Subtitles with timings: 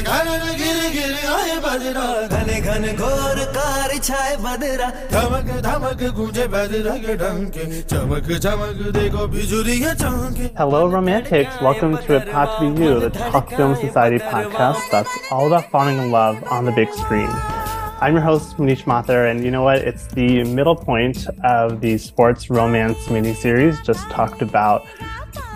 [0.09, 0.29] घन
[0.59, 7.16] गिर गिर आए बदरा घने घन घोर कार छाए बदरा धमक धमक गूंजे बदरा के
[7.25, 7.64] डंके
[7.95, 11.59] चमक चमक देखो बिजुरियां चमके Hello, romantics.
[11.71, 15.70] Welcome to It Had to Be You, the Talk Film Society podcast that's all about
[15.70, 17.55] falling in love on the big screen.
[18.00, 19.80] I'm your host, Manish Mathur, and you know what?
[19.80, 23.84] It's the middle point of the sports romance miniseries.
[23.84, 24.86] Just talked about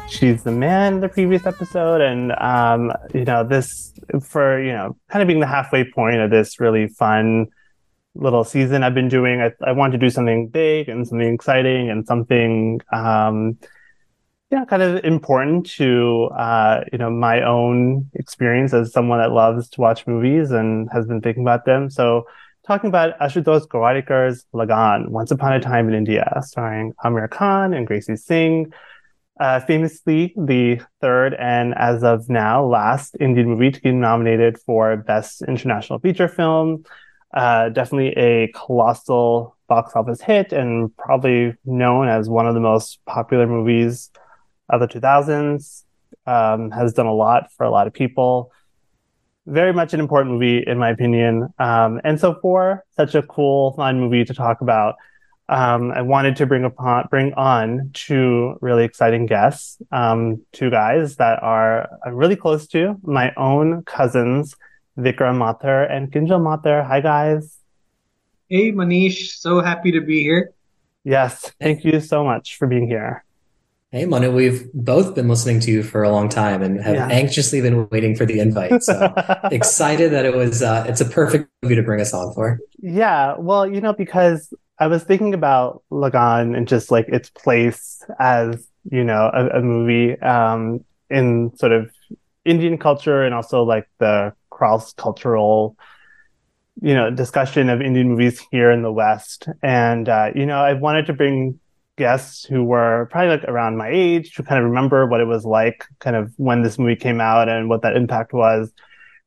[0.09, 4.97] She's the Man in the previous episode, and um, you know, this for you know,
[5.09, 7.45] kind of being the halfway point of this really fun
[8.15, 9.39] little season I've been doing.
[9.39, 13.59] I, I wanted to do something big and something exciting and something um,
[14.51, 19.69] yeah, kind of important to uh, you know my own experience as someone that loves
[19.69, 21.89] to watch movies and has been thinking about them.
[21.89, 22.25] So,
[22.67, 27.87] talking about Ashutosh Gowariker's Lagaan, Once Upon a Time in India, starring Aamir Khan and
[27.87, 28.73] Gracie Singh.
[29.39, 34.97] Uh, famously, the third and as of now last Indian movie to be nominated for
[34.97, 36.83] Best International Feature Film.
[37.33, 42.99] Uh, definitely a colossal box office hit and probably known as one of the most
[43.05, 44.11] popular movies
[44.71, 45.83] of the 2000s.
[46.27, 48.51] Um, has done a lot for a lot of people.
[49.47, 51.51] Very much an important movie, in my opinion.
[51.57, 54.95] Um, and so, for such a cool, fun movie to talk about,
[55.49, 61.15] um, I wanted to bring upon bring on two really exciting guests, um, two guys
[61.15, 64.55] that are I'm really close to, my own cousins,
[64.97, 66.85] Vikrum Mathur and Kinjal Mathur.
[66.85, 67.57] Hi, guys.
[68.47, 69.37] Hey, Manish.
[69.39, 70.53] So happy to be here.
[71.03, 73.23] Yes, thank you so much for being here.
[73.91, 77.07] Hey, Manu, we've both been listening to you for a long time and have Yeah.
[77.07, 78.83] anxiously been waiting for the invite.
[78.83, 79.13] So
[79.51, 82.59] excited that it was, uh, it's a perfect movie to bring us on for.
[82.81, 88.01] Yeah, well, you know, because I was thinking about Lagaan and just like its place
[88.17, 91.91] as, you know, a, a movie um, in sort of
[92.45, 95.75] Indian culture and also like the cross cultural,
[96.81, 99.47] you know, discussion of Indian movies here in the West.
[99.61, 101.59] And, uh, you know, I wanted to bring
[101.97, 105.45] guests who were probably like around my age to kind of remember what it was
[105.45, 108.71] like kind of when this movie came out and what that impact was.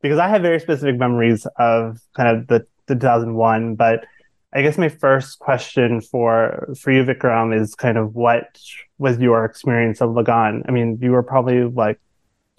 [0.03, 4.05] Because I have very specific memories of kind of the, the 2001 but
[4.53, 8.59] I guess my first question for for you Vikrum is kind of what
[8.99, 10.63] was your experience of Lagaan?
[10.69, 11.99] I mean you were probably like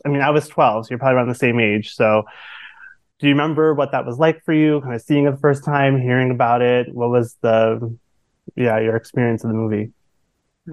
[0.05, 1.95] I mean I was 12 so you're probably around the same age.
[1.95, 2.23] So
[3.19, 5.63] do you remember what that was like for you kind of seeing it the first
[5.63, 6.93] time hearing about it?
[6.93, 7.97] What was the
[8.55, 9.91] yeah your experience of the movie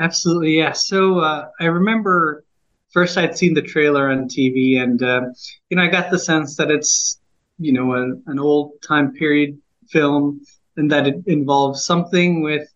[0.01, 0.73] Absolutely, yeah.
[0.73, 2.45] So uh, I remember
[2.93, 5.23] first I'd seen the trailer on TV, and uh,
[5.69, 7.21] you know I got the sense that it's
[7.59, 10.41] you know a, an old time period film,
[10.77, 12.67] and that it involves something with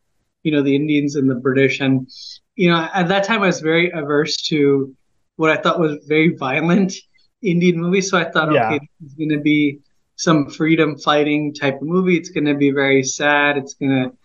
[0.42, 2.06] you know the Indians and the British, and
[2.54, 4.94] you know at that time I was very averse to
[5.36, 6.92] what I thought was very violent
[7.42, 8.10] Indian movies.
[8.10, 8.72] So I thought, Yeah.
[8.72, 9.78] okay, it's going to be
[10.16, 12.16] some freedom fighting type of movie.
[12.16, 13.56] It's going to be very sad.
[13.56, 14.16] It's going to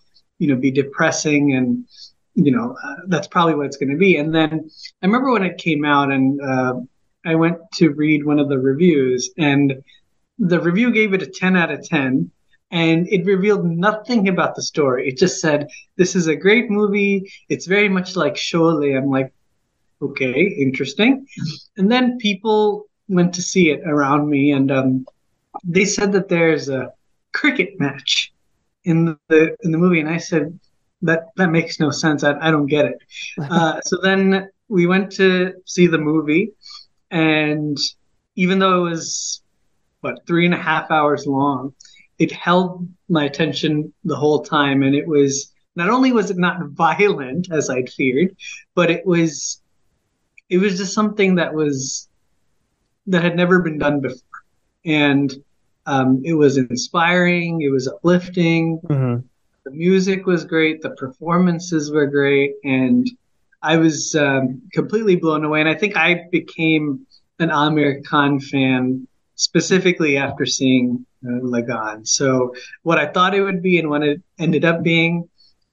[0.41, 1.85] you know be depressing and
[2.34, 4.18] you know uh, that's probably what it's going to be.
[4.18, 4.69] And then
[5.02, 6.74] i remember when it came out and uh,
[7.25, 9.84] i went to read one of the reviews and
[10.40, 12.31] the review gave it a 10 out of 10
[12.72, 15.09] and it revealed nothing about the story.
[15.09, 17.31] It just said this is a great movie.
[17.50, 18.97] It's very much like Sholay.
[18.97, 19.31] i'm like
[20.02, 21.28] okay interesting.
[21.78, 25.06] And then people went to see it around me and um,
[25.63, 26.91] they said that there's a
[27.34, 28.34] cricket match
[28.83, 30.59] in the in the movie and i said
[31.01, 32.23] that that makes no sense.
[32.23, 32.97] I, I don't get it.
[33.49, 36.51] Uh, so then we went to see the movie,
[37.09, 37.77] and
[38.35, 39.41] even though it was
[40.01, 41.73] what three and a half hours long,
[42.17, 46.63] it held my attention the whole time, and it was not only was it not
[46.69, 48.35] violent as I'd feared,
[48.75, 49.61] but it was
[50.49, 52.07] it was just something that was
[53.07, 54.43] that had never been done before,
[54.85, 55.34] and
[55.93, 57.61] um, it was inspiring.
[57.67, 58.64] It was uplifting
[58.96, 59.23] Mhm.
[59.66, 63.05] the music was great, the performances were great, and
[63.61, 64.43] I was um,
[64.78, 65.59] completely blown away.
[65.64, 66.85] And I think I became
[67.43, 70.85] an Aamir Khan fan specifically after seeing
[71.28, 71.99] uh, Lagaan.
[72.08, 72.28] So
[72.87, 75.14] what I thought it would be and what it ended up being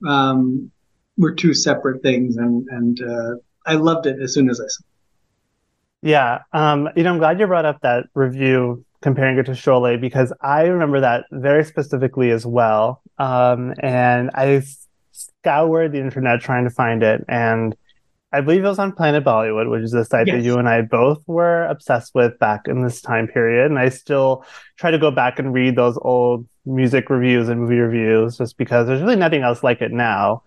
[0.07, 0.71] um,
[1.17, 3.33] were two separate things, and and uh,
[3.73, 4.83] I loved it as soon as I saw.
[4.83, 6.09] it.
[6.11, 10.01] Yeah, um, you know, I'm glad you brought up that review comparing it to Sholay
[10.01, 13.03] because I remember that very specifically as well.
[13.19, 14.63] Um, and I
[15.13, 17.77] scoured the internet trying to find it, and
[18.33, 20.83] I believe it was on Planet Bollywood, which is a site that you and I
[20.83, 23.67] both were obsessed with back in this time period.
[23.67, 24.45] And I still
[24.77, 28.87] try to go back and read those old music reviews and movie reviews just because
[28.87, 30.43] there's really nothing else like it now.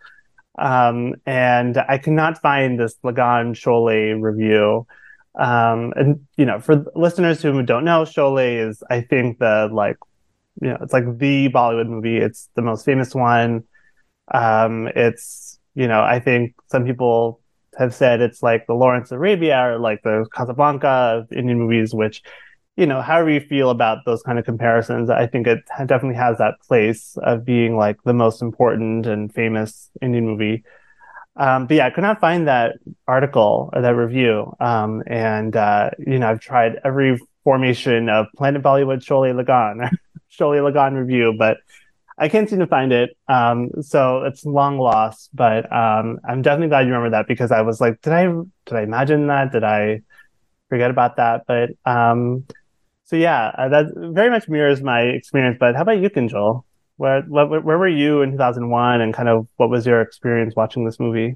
[0.60, 4.86] Um, and I cannot find this Lagaan Sholay review.
[5.36, 9.98] Um, and you know, for listeners who don't know, Sholay is, I think, the like,
[10.62, 12.18] you know, it's like the Bollywood movie.
[12.18, 13.64] It's the most famous one.
[14.34, 17.40] Um, it's, you know, I think some people
[17.78, 22.22] have said it's like the Lawrence Arabia or like the Casablanca of Indian movies, which,
[22.76, 26.38] you know, however you feel about those kind of comparisons, I think it definitely has
[26.38, 30.64] that place of being like the most important and famous Indian movie.
[31.36, 32.76] Um, but yeah, I could not find that
[33.08, 34.54] article or that review.
[34.60, 39.90] Um, and, uh, you know, I've tried every formation of Planet Bollywood Sholay Lagaan,
[40.32, 41.58] Sholay Lagaan review, but
[42.18, 43.18] I can't seem to find it.
[43.28, 47.62] Um, so it's long lost, but um, I'm definitely glad you remember that because I
[47.62, 49.52] was like, did I did I imagine that?
[49.52, 50.02] Did I
[50.70, 51.46] forget about that?
[51.48, 52.46] But um,
[53.06, 55.58] so yeah, uh, that very much mirrors my experience.
[55.60, 56.64] But how about you, Kinjal?
[57.02, 61.00] Where, where were you in 2001, and kind of what was your experience watching this
[61.00, 61.36] movie?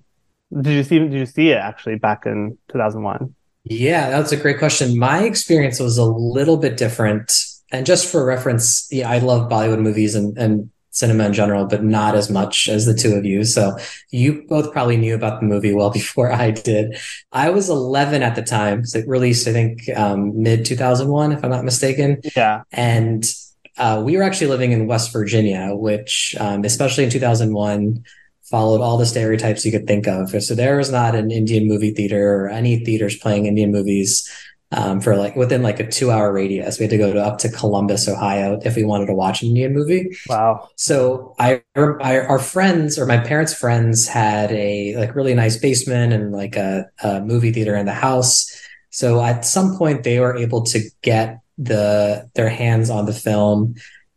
[0.54, 3.34] Did you see did you see it actually back in 2001?
[3.64, 5.00] Yeah, that's a great question.
[5.00, 7.34] My experience was a little bit different.
[7.72, 11.84] And just for reference, yeah, I love Bollywood movies and, and cinema in general, but
[11.84, 13.44] not as much as the two of you.
[13.44, 13.76] So
[14.12, 16.96] you both probably knew about the movie well before I did.
[17.32, 18.86] I was 11 at the time.
[18.86, 22.22] So it released, I think, um, mid 2001, if I'm not mistaken.
[22.36, 22.62] Yeah.
[22.72, 23.26] And
[23.78, 28.04] uh, we were actually living in West Virginia, which, um, especially in 2001,
[28.44, 30.30] followed all the stereotypes you could think of.
[30.44, 34.30] So there was not an Indian movie theater or any theaters playing Indian movies
[34.72, 36.80] um, for like within like a two hour radius.
[36.80, 39.50] We had to go to, up to Columbus, Ohio, if we wanted to watch an
[39.50, 40.16] Indian movie.
[40.28, 40.70] Wow.
[40.76, 46.14] So I, I our friends or my parents' friends had a like really nice basement
[46.14, 48.50] and like a, a movie theater in the house.
[48.90, 53.76] So at some point they were able to get the their hands on the film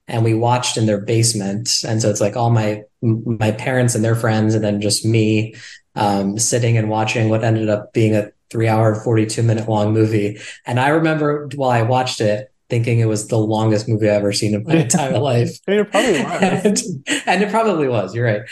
[0.09, 1.71] and we watched in their basement.
[1.87, 5.55] And so it's like all my my parents and their friends and then just me
[5.95, 10.39] um, sitting and watching what ended up being a three hour 42 minute long movie.
[10.67, 14.33] And i remember while i watched it thinking it was the longest movie i've ever
[14.33, 15.59] seen in my entire life.
[15.69, 16.43] I mean, it probably was.
[16.43, 18.43] and, and it probably was you're right.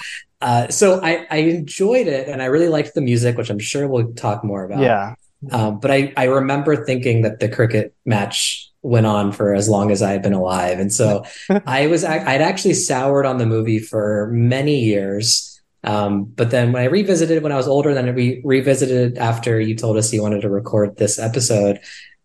[0.43, 3.89] Uh, so I, I enjoyed it and i really liked the music which i'm sure
[3.89, 4.81] we'll talk more about.
[4.81, 5.15] Yeah.
[5.51, 9.91] um, but I, I remember thinking that the cricket match went on for as long
[9.91, 10.79] as I had been alive.
[10.79, 11.25] And so
[11.67, 15.53] I was, I'd actually soured on the movie for many years.
[15.85, 19.77] Um, but then when I revisited when I was older, then we revisited after you
[19.77, 21.81] told us you wanted to record this episode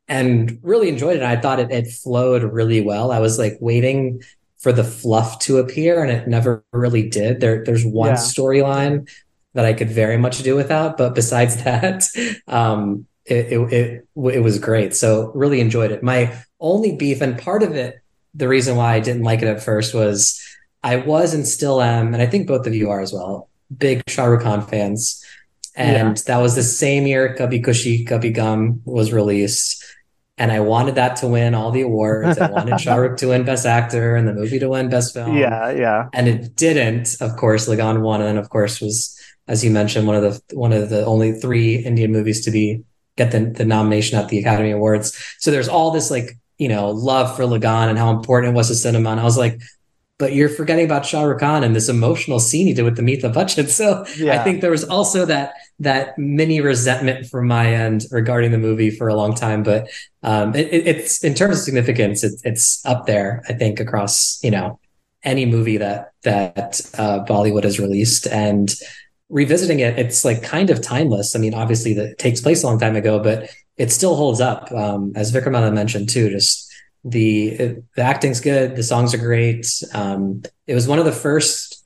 [0.08, 1.24] and really enjoyed it.
[1.24, 3.12] I thought it, it flowed really well.
[3.12, 4.22] I was like waiting
[4.60, 7.40] for the fluff to appear and it never really did.
[7.40, 8.16] There, there's one Yeah.
[8.16, 9.10] storyline
[9.54, 12.04] that I could very much do without, but besides that,
[12.48, 14.96] um, it, it, it, it was great.
[14.96, 16.04] So really enjoyed it.
[16.04, 18.02] My only beef and part of it,
[18.34, 20.42] the reason why I didn't like it at first was
[20.84, 24.04] I was and still am, and I think both of you are as well, big
[24.08, 25.24] Shah Rukh Khan fans.
[25.76, 29.84] And that was the same year Kabhi Khushi Kabhie Gham was released.
[30.38, 32.38] And I wanted that to win all the awards.
[32.38, 35.38] I wanted Shah Rukh to win Best Actor and the movie to win Best Film
[35.38, 35.72] Yeah.
[35.72, 36.10] Yeah.
[36.14, 37.16] and it didn't.
[37.22, 39.18] Of course, Lagaan won, and of course was,
[39.48, 42.84] as you mentioned, one of the one of the only three Indian movies to be
[43.18, 45.16] get the, the nomination at the Academy Awards.
[45.40, 48.68] So there's all this like you know love for Lagaan and how important it was
[48.70, 49.60] to cinema, and I was like.
[50.20, 53.34] But you're forgetting about Shah Rukh Khan and this emotional scene he did with Amitabh
[53.34, 53.68] Bachchan.
[53.82, 54.40] So Yeah.
[54.40, 58.92] I think there was also that that mini resentment from my end regarding the movie
[58.92, 59.64] for a long time.
[59.64, 59.90] But
[60.22, 63.42] um, it- it's in terms of significance, it, it's up there.
[63.50, 64.80] I think across you know
[65.24, 68.72] any movie that that uh, Bollywood has released and
[69.32, 71.36] revisiting it, it's like kind of timeless.
[71.36, 74.72] I mean, obviously that takes place a long time ago, but it still holds up.
[74.72, 76.72] Um, as Vikramana mentioned too, just
[77.04, 79.66] the the acting's good, the songs are great.
[79.94, 81.84] Um, it was one of the first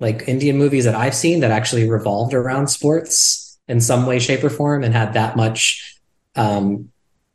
[0.00, 4.42] like Indian movies that I've seen that actually revolved around sports in some way, shape,
[4.42, 5.98] or form, and had that much
[6.34, 6.90] um,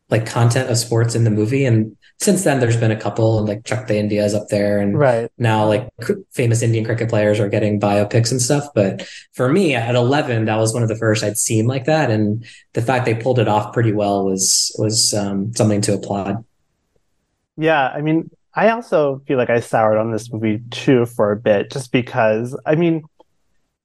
[0.10, 1.66] like content of sports in the movie.
[1.66, 4.98] And since then, there's been a couple, and like Chak De India's up there, and
[4.98, 5.30] Right.
[5.38, 5.90] now like
[6.32, 8.68] famous Indian cricket players are getting biopics and stuff.
[8.74, 12.10] But for me, at 11, that was one of the first I'd seen like that,
[12.10, 16.44] and the fact they pulled it off pretty well was was um, something to applaud.
[17.58, 21.36] Yeah, I mean, I also feel like I soured on this movie too for a
[21.38, 23.04] bit, just because, I mean,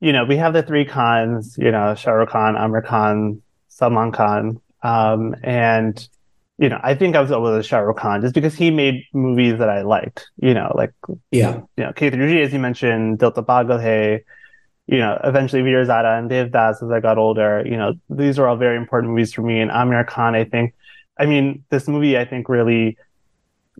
[0.00, 4.12] you know, we have the three Khans, you know, Shah Rukh Khan, Aamir Khan, Salman
[4.12, 6.08] Khan, um, and
[6.60, 9.04] you know, I think I was over with Shah Rukh Khan just because he made
[9.14, 10.92] movies that I liked, you know, like
[11.30, 14.20] Yeah, you know, K3G, as you mentioned, Dil To Pagal
[14.86, 17.62] you know, eventually Veer-Zaara and Devdas as I got older.
[17.64, 19.60] You know, these were all very important movies for me.
[19.60, 20.74] And Aamir Khan, I think,
[21.16, 22.98] I mean, this movie, I think, really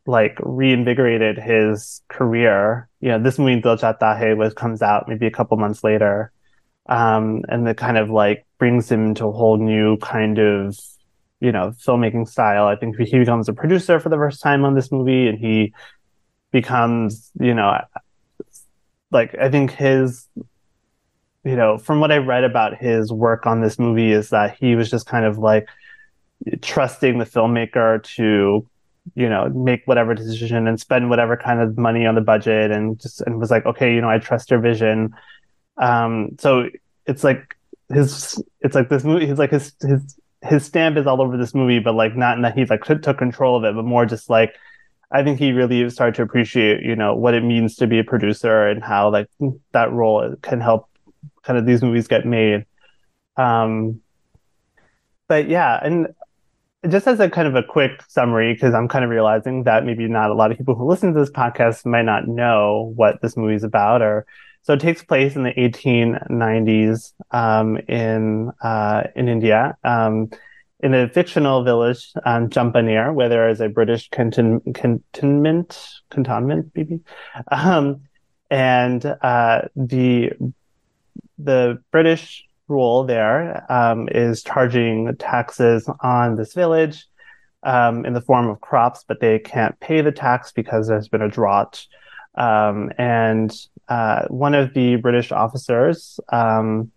[0.06, 2.88] like reinvigorated his career.
[3.00, 6.32] You know, this movie Dil Chahta Hai was comes out maybe a couple months later,
[6.88, 10.78] um, and it kind of like brings him into a whole new kind of
[11.40, 12.66] you know filmmaking style.
[12.66, 15.72] I think he becomes a producer for the first time on this movie, and he
[16.52, 17.78] becomes you know
[19.10, 20.28] like I think his
[21.44, 24.76] you know from what I read about his work on this movie is that he
[24.76, 25.68] was just kind of like
[26.62, 28.66] trusting the filmmaker to
[29.14, 33.00] you know make whatever decision and spend whatever kind of money on the budget and
[33.00, 35.12] just and was like okay you know i trust your vision
[35.78, 36.68] um so
[37.06, 37.56] it's like
[37.92, 41.54] his it's like this movie he's like his his his stamp is all over this
[41.54, 44.30] movie but like not in that he like took control of it but more just
[44.30, 44.54] like
[45.10, 48.04] i think he really started to appreciate you know what it means to be a
[48.04, 49.28] producer and how like
[49.72, 50.88] that role can help
[51.42, 52.64] kind of these movies get made
[53.36, 54.00] um
[55.28, 56.08] but yeah and
[56.88, 60.08] just as a kind of a quick summary, because I'm kind of realizing that maybe
[60.08, 63.36] not a lot of people who listen to this podcast might not know what this
[63.36, 64.00] movie is about.
[64.00, 64.24] Or
[64.62, 70.30] so it takes place in the 1890s um, in uh, in India, um,
[70.80, 77.00] in a fictional village, um, Champaner, where there is a British canton- cantonment, cantonment, maybe,
[77.50, 78.02] um,
[78.50, 80.32] and uh, the
[81.38, 87.06] the British rule there um, is charging taxes on this village
[87.62, 91.22] um, in the form of crops, but they can't pay the tax because there's been
[91.22, 91.86] a drought.
[92.34, 93.52] Um, and
[93.88, 96.92] uh, one of the British officers, um,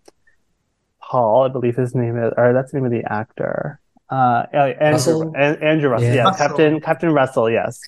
[1.01, 4.79] Paul, I believe his name is, or that's the name of the actor, uh, Andrew
[4.79, 6.47] Russell, Andrew Russell, yeah, yeah Russell.
[6.47, 7.79] Captain Captain Russell, yes.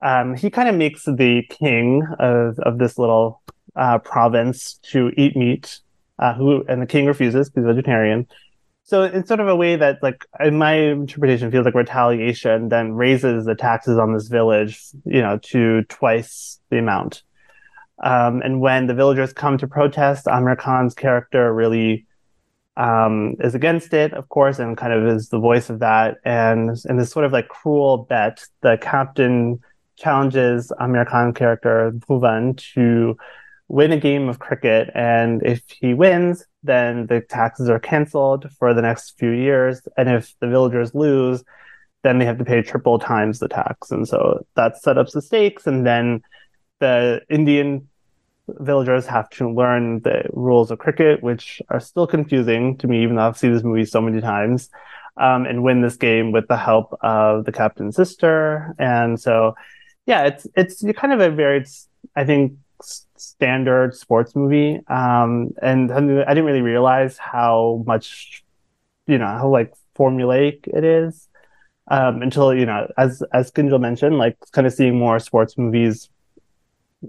[0.00, 3.42] Um, he kind of makes the king of of this little
[3.76, 5.80] uh, province to eat meat
[6.18, 8.26] uh, who and the king refuses because he's vegetarian.
[8.90, 12.70] So in sort of a way that, like, in my interpretation, feels like retaliation.
[12.70, 17.22] Then raises the taxes on this village, you know, to twice the amount.
[18.02, 22.04] Um, and when the villagers come to protest, Aamir Khan's character really
[22.76, 26.16] um, is against it, of course, and kind of is the voice of that.
[26.24, 29.60] And in this sort of like cruel bet, the captain
[29.98, 33.16] challenges Aamir Khan character Bhuvan to
[33.70, 34.90] win a game of cricket.
[34.96, 39.80] And if he wins, then the taxes are canceled for the next few years.
[39.96, 41.44] And if the villagers lose,
[42.02, 43.92] then they have to pay triple times the tax.
[43.92, 45.68] And so that set up the stakes.
[45.68, 46.22] And then
[46.80, 47.88] the Indian
[48.48, 53.14] villagers have to learn the rules of cricket, which are still confusing to me, even
[53.14, 54.68] though I've seen this movie so many times,
[55.16, 58.74] um, and win this game with the help of the captain's sister.
[58.80, 59.54] And so,
[60.06, 61.64] yeah, it's it's kind of a very,
[62.16, 62.54] I think,
[63.20, 64.80] standard sports movie.
[64.88, 68.44] Um, and I didn't really realize how much,
[69.06, 71.28] you know, how like formulaic it is.
[71.90, 76.08] Um, until, you know, as, as Kinjal mentioned, like kind of seeing more sports movies,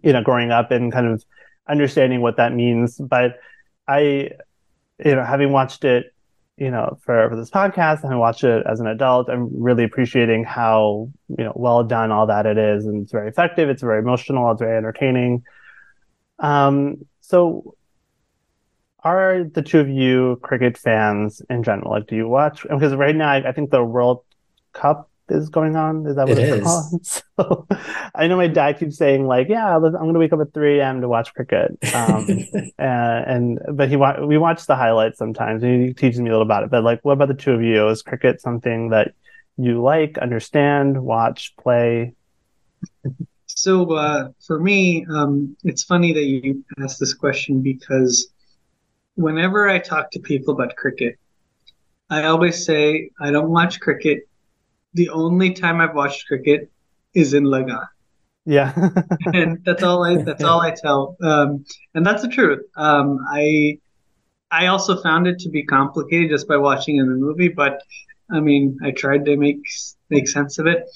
[0.01, 1.24] you know, growing up and kind of
[1.70, 2.98] understanding what that means.
[2.98, 3.39] But
[3.88, 4.32] I,
[5.06, 6.13] you know, having watched it,
[6.58, 10.46] you know, for, for this podcast and watched it as an adult, I'm really appreciating
[10.46, 12.86] how, you know, well done all that it is.
[12.86, 13.70] And it's very effective.
[13.70, 14.51] It's very emotional.
[14.51, 15.44] It's very entertaining.
[16.41, 17.75] Um, so
[19.03, 21.91] are the two of you cricket fans in general?
[21.91, 22.63] Like, do you watch?
[22.63, 24.24] Because right now, I, I think the World
[24.74, 26.05] Cup is going on.
[26.05, 26.63] Is that what it it's is.
[26.63, 27.05] called?
[27.41, 27.67] So
[28.13, 30.79] I know my dad keeps saying like, "Yeah, I'm going to wake up at 3
[30.79, 31.01] a.m.
[31.01, 32.27] to watch cricket." Um,
[32.77, 36.33] and, and but he wa- we watch the highlights sometimes, and he teaches me a
[36.33, 36.69] little about it.
[36.69, 37.88] But like, what about the two of you?
[37.88, 39.13] Is cricket something that
[39.57, 42.13] you like, understand, watch, play?
[43.62, 48.27] So uh, for me, um, it's funny that you asked this question because
[49.13, 51.13] whenever I talk to people about cricket,
[52.10, 54.22] I always say I don't watch cricket.
[54.96, 56.72] The only time I've watched cricket
[57.13, 57.86] is in Lagaan.
[58.46, 58.74] Yeah,
[59.32, 61.15] and that's all I that's all I tell.
[61.22, 61.63] Um,
[61.94, 62.62] and that's the truth.
[62.75, 63.77] Um, I
[64.50, 67.84] I also found it to be complicated just by watching in the movie, but
[68.32, 69.62] I mean, I tried to make
[70.10, 70.89] make sense of it.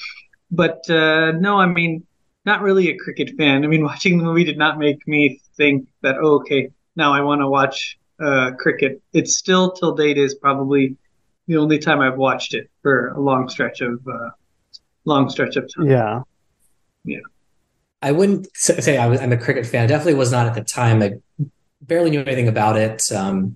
[0.49, 2.07] But uh, no, I mean,
[2.45, 3.63] not really a cricket fan.
[3.63, 7.21] I mean, watching the movie did not make me think that, oh, okay, now I
[7.21, 9.01] want to watch uh, cricket.
[9.13, 10.95] It's still till date is probably
[11.47, 14.29] the only time I've watched it for a long stretch of uh,
[15.05, 15.87] long stretch of time.
[15.87, 16.21] Yeah,
[17.03, 17.19] yeah.
[18.01, 19.83] I wouldn't say I was, I'm a cricket fan.
[19.83, 21.01] I definitely was not at the time.
[21.01, 21.13] I
[21.81, 23.11] barely knew anything about it.
[23.11, 23.55] Um,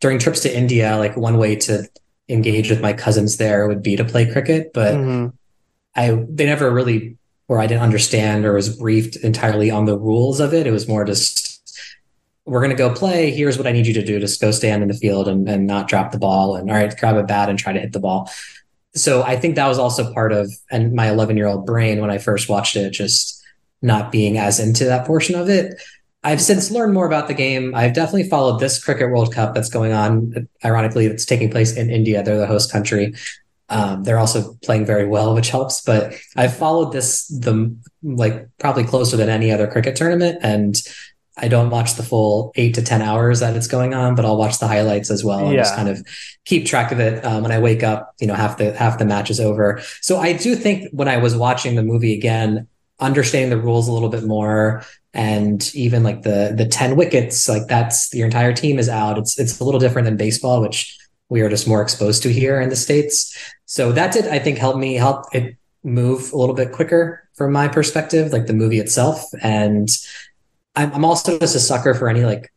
[0.00, 1.88] during trips to India, like one way to
[2.28, 5.28] engage with my cousins there would be to play cricket, but mm-hmm.
[5.94, 7.16] I they never really
[7.48, 10.66] or I didn't understand or was briefed entirely on the rules of it.
[10.66, 11.56] It was more just
[12.44, 13.32] we're going to go play.
[13.32, 14.20] Here's what I need you to do.
[14.20, 16.54] Just go stand in the field and, and not drop the ball.
[16.54, 18.30] And all right, grab a bat and try to hit the ball.
[18.94, 22.10] So I think that was also part of and my 11 year old brain when
[22.10, 23.42] I first watched it, just
[23.82, 25.80] not being as into that portion of it.
[26.22, 27.74] I've since learned more about the game.
[27.74, 30.48] I've definitely followed this Cricket World Cup that's going on.
[30.64, 32.22] Ironically, it's taking place in India.
[32.22, 33.14] They're the host country.
[33.68, 35.80] Um, they're also playing very well, which helps.
[35.80, 40.80] But I've followed this the like probably closer than any other cricket tournament, and
[41.38, 44.38] I don't watch the full eight to 10 hours that it's going on, but I'll
[44.38, 45.60] watch the highlights as well and yeah.
[45.60, 46.02] just kind of
[46.46, 47.22] keep track of it.
[47.24, 49.82] Um, when I wake up, you know, half the, half the match is over.
[50.00, 52.68] So I do think when I was watching the movie again,
[53.00, 54.82] understanding the rules a little bit more
[55.12, 59.18] and even like the, the 10 wickets, like that's your entire team is out.
[59.18, 60.96] It's, it's a little different than baseball, which
[61.28, 63.36] we are just more exposed to here in the States.
[63.66, 67.52] So that did, I think, help me help it move a little bit quicker from
[67.52, 69.22] my perspective, like the movie itself.
[69.42, 69.88] And
[70.74, 72.52] I'm, I'm also just a sucker for any like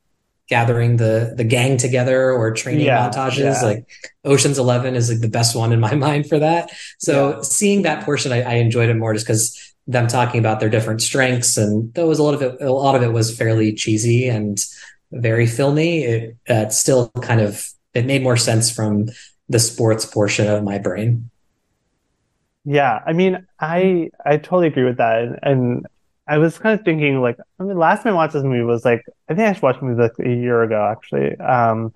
[0.50, 3.62] gathering the the gang together or training yeah, montages.
[3.62, 3.62] Yeah.
[3.62, 3.90] Like
[4.26, 6.72] Ocean's Eleven is like the best one in my mind for that.
[6.98, 7.42] So yeah.
[7.42, 11.02] seeing that portion, I, I enjoyed it more just because them talking about their different
[11.02, 14.28] strengths, and that was a lot of it, a lot of it was fairly cheesy
[14.28, 14.64] and
[15.12, 16.04] very filmy.
[16.04, 19.08] It uh, still kind of it made more sense from
[19.50, 21.30] the sports portion of my brain.
[22.66, 25.86] Yeah, I mean, I I totally agree with that, and,
[26.30, 28.86] I was kind of thinking like I mean last time I watched this movie was
[28.86, 31.36] like I think I watched the movie like a year ago actually.
[31.40, 31.92] Um,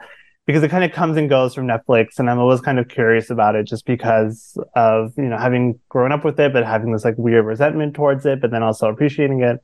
[0.45, 3.29] because it kind of comes and goes from Netflix and I'm always kind of curious
[3.29, 7.05] about it just because of, you know, having grown up with it, but having this
[7.05, 9.63] like weird resentment towards it, but then also appreciating it.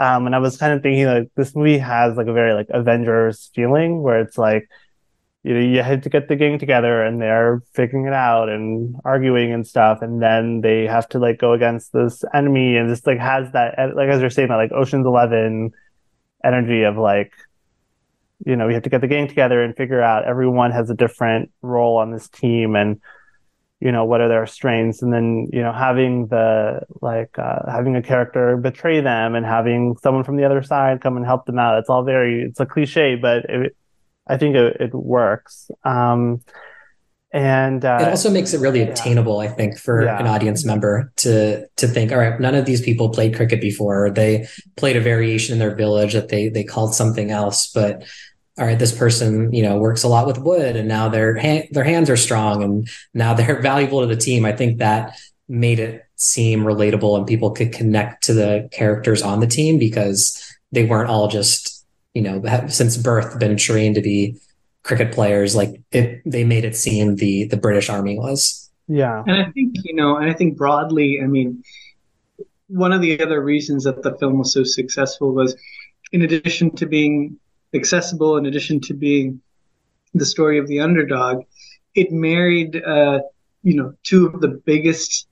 [0.00, 2.66] Um, and I was kind of thinking like this movie has like a very like
[2.70, 4.68] Avengers feeling where it's like,
[5.44, 8.96] you know, you had to get the gang together and they're figuring it out and
[9.04, 10.02] arguing and stuff.
[10.02, 13.74] And then they have to like go against this enemy and just like has that,
[13.94, 15.70] like, as you're saying, that like Ocean's 11
[16.44, 17.32] energy of like,
[18.44, 20.94] you know, we have to get the gang together and figure out everyone has a
[20.94, 23.00] different role on this team and,
[23.80, 25.02] you know, what are their strengths?
[25.02, 29.96] And then, you know, having the, like, uh, having a character betray them and having
[30.02, 31.78] someone from the other side come and help them out.
[31.78, 33.76] It's all very, it's a cliche, but it,
[34.28, 35.70] I think it, it works.
[35.84, 36.42] Um,
[37.30, 39.50] and uh, it also makes it really attainable, yeah.
[39.50, 40.18] I think, for yeah.
[40.18, 44.08] an audience member to to think, all right, none of these people played cricket before.
[44.10, 48.04] They played a variation in their village that they they called something else, but
[48.58, 51.68] all right, this person, you know, works a lot with wood and now their hand,
[51.70, 54.44] their hands are strong and now they're valuable to the team.
[54.44, 55.16] I think that
[55.48, 60.42] made it seem relatable and people could connect to the characters on the team because
[60.72, 61.77] they weren't all just
[62.14, 64.36] you know, since birth been trained to be
[64.82, 65.54] cricket players.
[65.54, 68.70] Like it, they made it seem the the British Army was.
[68.88, 71.62] Yeah, and I think you know, and I think broadly, I mean,
[72.68, 75.56] one of the other reasons that the film was so successful was,
[76.12, 77.38] in addition to being
[77.74, 79.40] accessible, in addition to being
[80.14, 81.44] the story of the underdog,
[81.94, 83.20] it married, uh,
[83.62, 85.28] you know, two of the biggest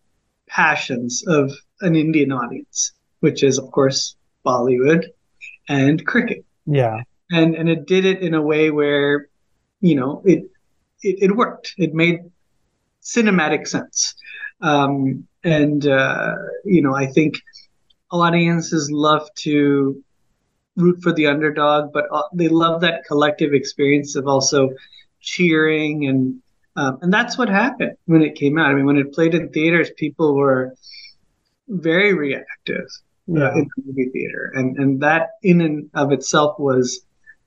[0.49, 5.07] passions of an Indian audience, which is, of course, Bollywood
[5.69, 6.45] and cricket.
[6.67, 7.03] Yeah.
[7.31, 9.29] And and it did it in a way where,
[9.81, 10.45] you know, it
[11.03, 11.75] it, it worked.
[11.79, 12.21] It made
[13.03, 14.15] cinematic sense.
[14.61, 17.41] Um, and uh, you know, I think
[18.11, 20.03] audiences love to
[20.77, 24.71] root for the underdog, but uh, they love that collective experience of also
[25.21, 26.41] cheering and
[26.77, 28.71] um, and that's what happened when it came out.
[28.71, 30.75] I mean, when it played in theaters, people were
[31.69, 32.87] very reactive
[33.27, 33.53] yeah.
[33.55, 37.01] in the movie theater, and and that in and of itself was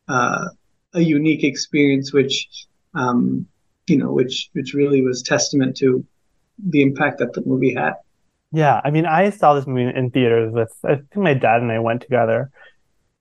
[0.08, 0.46] uh,
[0.94, 3.46] a unique experience, which um,
[3.88, 6.06] you know, which which really was testament to
[6.58, 7.94] the impact that the movie had.
[8.52, 11.72] Yeah, I mean, I saw this movie in theaters with I think my dad and
[11.72, 12.52] I went together.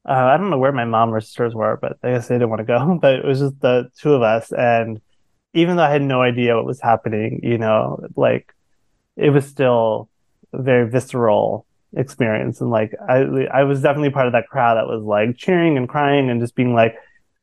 [0.09, 2.49] Uh, I don't know where my mom or sisters were, but I guess they didn't
[2.49, 2.99] want to go.
[3.03, 5.01] But it was just the two of us, and
[5.55, 8.55] even though I had no idea what was happening, you know, like
[9.17, 10.09] it was still
[10.53, 12.61] very visceral experience.
[12.61, 13.19] And like I
[13.53, 16.55] I was definitely part of that crowd that was like cheering and crying and just
[16.55, 16.97] being like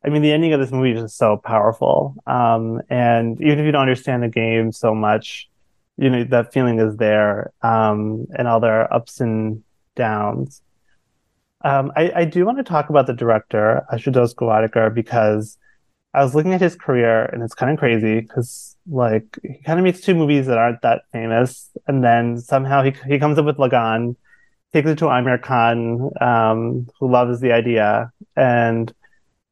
[0.06, 2.16] I mean the ending of this movie is just so powerful.
[2.28, 5.50] Um and even if you don't understand the game so much
[5.98, 9.64] you know that feeling is there um and all their ups and
[9.96, 10.62] downs.
[11.64, 15.58] Um I I do want to talk about the director Ashutosh Gowariker because
[16.14, 19.80] I was looking at his career and it's kind of crazy because like he kind
[19.80, 21.70] of makes two movies that aren't that famous.
[21.88, 24.16] And then somehow he he comes up with Lagaan
[24.76, 28.94] takes it to Aamir Khan, um, who loves the idea, and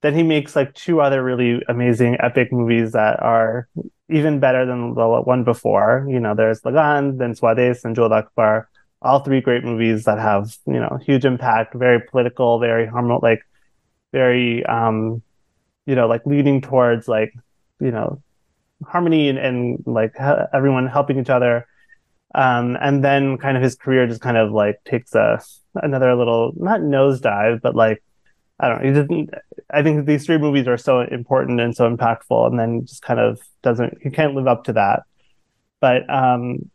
[0.02, 3.70] then he makes like two other really amazing epic movies that are
[4.10, 6.06] even better than the one before.
[6.10, 8.68] You know, there's Lagaan, then Swades, and Jodha Akbar.
[9.02, 13.44] All three great movies that have you know huge impact, very political, very harmful, like
[14.12, 15.22] very um,
[15.86, 17.34] you know like leading towards like
[17.80, 18.22] you know
[18.86, 20.16] harmony and, and like
[20.54, 21.66] everyone helping each other
[22.36, 25.42] um, and then kind of his career just kind of like takes a
[25.76, 28.04] another little not nosedive but like
[28.60, 28.88] I don't know.
[28.88, 29.30] He didn't.
[29.72, 33.20] I think these three movies are so important and so impactful, and then just kind
[33.20, 33.98] of doesn't.
[34.02, 35.04] He can't live up to that.
[35.82, 36.70] But um,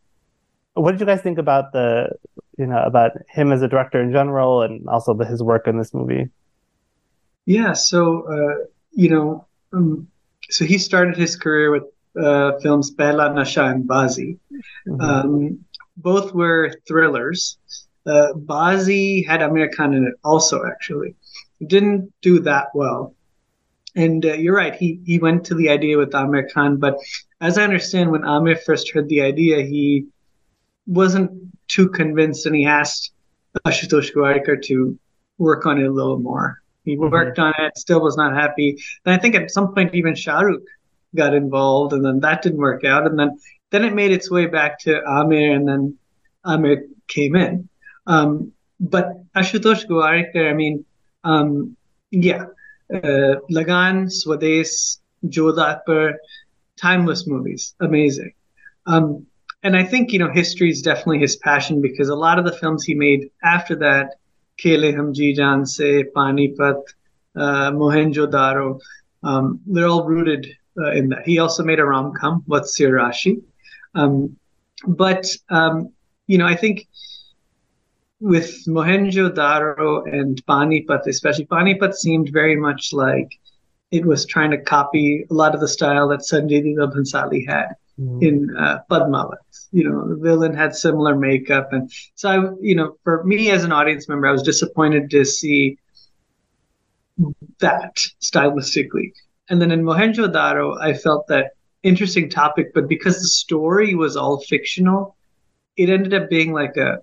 [0.73, 2.09] what did you guys think about the,
[2.57, 5.77] you know, about him as a director in general, and also the, his work in
[5.77, 6.29] this movie?
[7.45, 7.73] Yeah.
[7.73, 10.07] So uh, you know, um,
[10.49, 11.83] so he started his career with
[12.21, 14.37] uh, films Pehla Nasha and Baazi.
[14.87, 15.01] Mm-hmm.
[15.01, 15.65] Um,
[15.97, 17.57] both were thrillers.
[18.05, 21.15] Uh, Baazi had Aamir Khan in it also, actually
[21.65, 23.15] didn't do that well.
[23.95, 26.97] And uh, you're right, he, he went to the idea with Aamir Khan, but
[27.41, 30.05] as I understand, when Aamir first heard the idea, he
[30.85, 31.31] wasn't
[31.67, 33.11] too convinced and he asked
[33.65, 34.97] Ashutosh Gowariker to
[35.37, 36.61] work on it a little more.
[36.85, 37.09] He mm-hmm.
[37.09, 38.77] worked on it, still was not happy.
[39.05, 40.63] And I think at some point even Shahrukh
[41.15, 43.05] got involved, and then that didn't work out.
[43.05, 43.37] And then
[43.71, 45.97] then it made its way back to Aamir, and then
[46.45, 47.69] Aamir came in.
[48.07, 50.85] Um, but Ashutosh Gowariker, I mean,
[51.23, 51.75] um,
[52.11, 52.45] yeah,
[52.93, 56.13] uh, Lagaan, Swades, Jodha Akbar,
[56.77, 58.33] timeless movies, amazing.
[58.85, 59.27] Um,
[59.61, 62.53] and I think you know history is definitely his passion because a lot of the
[62.53, 64.15] films he made after that,
[64.57, 66.81] Khele Hum Ji Jaan Se, Panipat,
[67.35, 68.79] uh, Mohenjo Daro,
[69.23, 71.25] um, they're all rooted uh, in that.
[71.25, 73.41] He also made a rom com, What's Your Rashi?
[73.95, 74.37] Um,
[74.87, 75.91] but um,
[76.27, 76.87] you know, I think
[78.19, 83.39] with Mohenjo Daro and Panipat, especially Panipat seemed very much like
[83.91, 87.69] it was trying to copy a lot of the style that Sanjay Leela Bhansali had
[87.99, 88.21] mm.
[88.21, 89.37] in uh, Padmavat.
[89.71, 93.63] You know, the villain had similar makeup, and so I, you know, for me as
[93.63, 95.77] an audience member, I was disappointed to see
[97.59, 99.13] that stylistically.
[99.49, 104.15] And then in Mohenjo Daro, I felt that interesting topic, but because the story was
[104.15, 105.15] all fictional,
[105.77, 106.99] it ended up being like a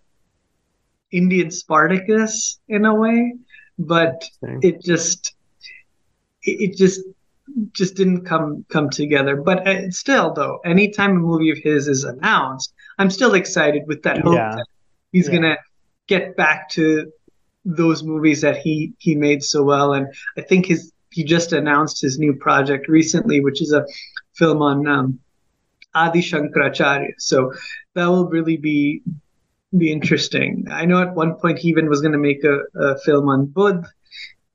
[1.12, 3.34] Indian Spartacus in a way,
[3.78, 5.34] but it just
[6.42, 7.00] it just
[7.72, 9.36] just didn't come come together.
[9.36, 14.02] But uh, still, though, anytime a movie of his is announced, I'm still excited with
[14.02, 14.56] that hope yeah.
[14.56, 14.66] that
[15.12, 15.34] he's yeah.
[15.34, 15.56] gonna
[16.06, 17.10] get back to
[17.64, 19.92] those movies that he he made so well.
[19.92, 23.86] And I think his he just announced his new project recently, which is a
[24.36, 25.20] film on um,
[25.94, 27.14] Adi Shankaracharya.
[27.18, 27.52] So
[27.94, 29.02] that will really be
[29.76, 30.66] be interesting.
[30.70, 33.46] I know at one point he even was going to make a, a, film on
[33.46, 33.84] Buddh.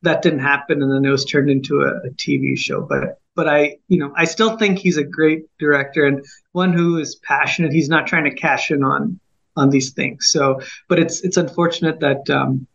[0.04, 2.82] That didn't happen, and then it was turned into a, a, TV show.
[2.82, 6.98] But but I you know I still think he's a great director and one who
[6.98, 7.72] is passionate.
[7.72, 9.20] He's not trying to cash in on
[9.56, 10.30] on these things.
[10.30, 12.68] So, but it's it's unfortunate that um,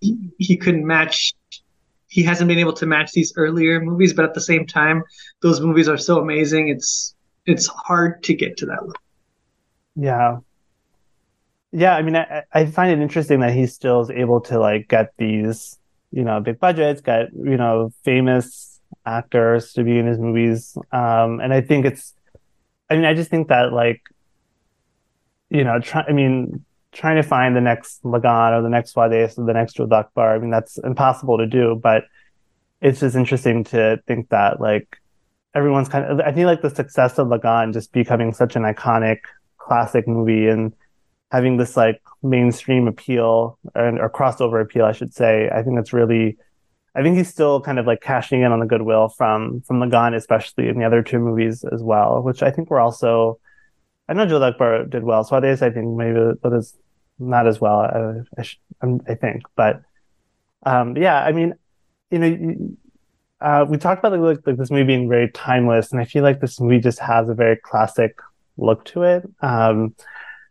[0.00, 1.34] he, he couldn't match.
[2.10, 5.02] He hasn't been able to match these earlier movies, but at the same time,
[5.40, 6.68] those movies are so amazing.
[6.68, 7.14] It's
[7.46, 8.94] it's hard to get to that level.
[9.96, 10.38] Yeah,
[11.72, 14.88] yeah, I mean, I, I find it interesting that he still is able to like
[14.88, 15.78] get these,
[16.10, 21.40] you know, big budgets, get you know famous actors to be in his movies, um,
[21.40, 22.14] and I think it's,
[22.90, 24.02] I mean, I just think that like,
[25.48, 29.08] you know, try, I mean, trying to find the next Lagaan or the next or
[29.08, 32.04] the next Akbar, I mean, that's impossible to do, but
[32.80, 34.96] it's just interesting to think that like
[35.54, 39.18] everyone's kind of, I think like the success of Lagaan just becoming such an iconic
[39.58, 40.72] classic movie and
[41.30, 45.48] having this like mainstream appeal or, or crossover appeal, I should say.
[45.48, 46.38] I think it's really,
[46.96, 50.16] I think he's still kind of like cashing in on the goodwill from from Lagaan,
[50.16, 53.38] especially in the other two movies as well, which I think were also.
[54.10, 56.18] I know Jodha Akbar did well, so I think maybe
[56.52, 56.76] is
[57.20, 57.80] not as well.
[57.82, 59.82] Uh, I, sh- I, think, but
[60.66, 61.54] um, yeah, I mean,
[62.10, 62.76] you know,
[63.40, 66.40] uh, we talked about like, like, this movie being very timeless, and I feel like
[66.40, 68.18] this movie just has a very classic
[68.56, 69.22] look to it.
[69.42, 69.94] Um,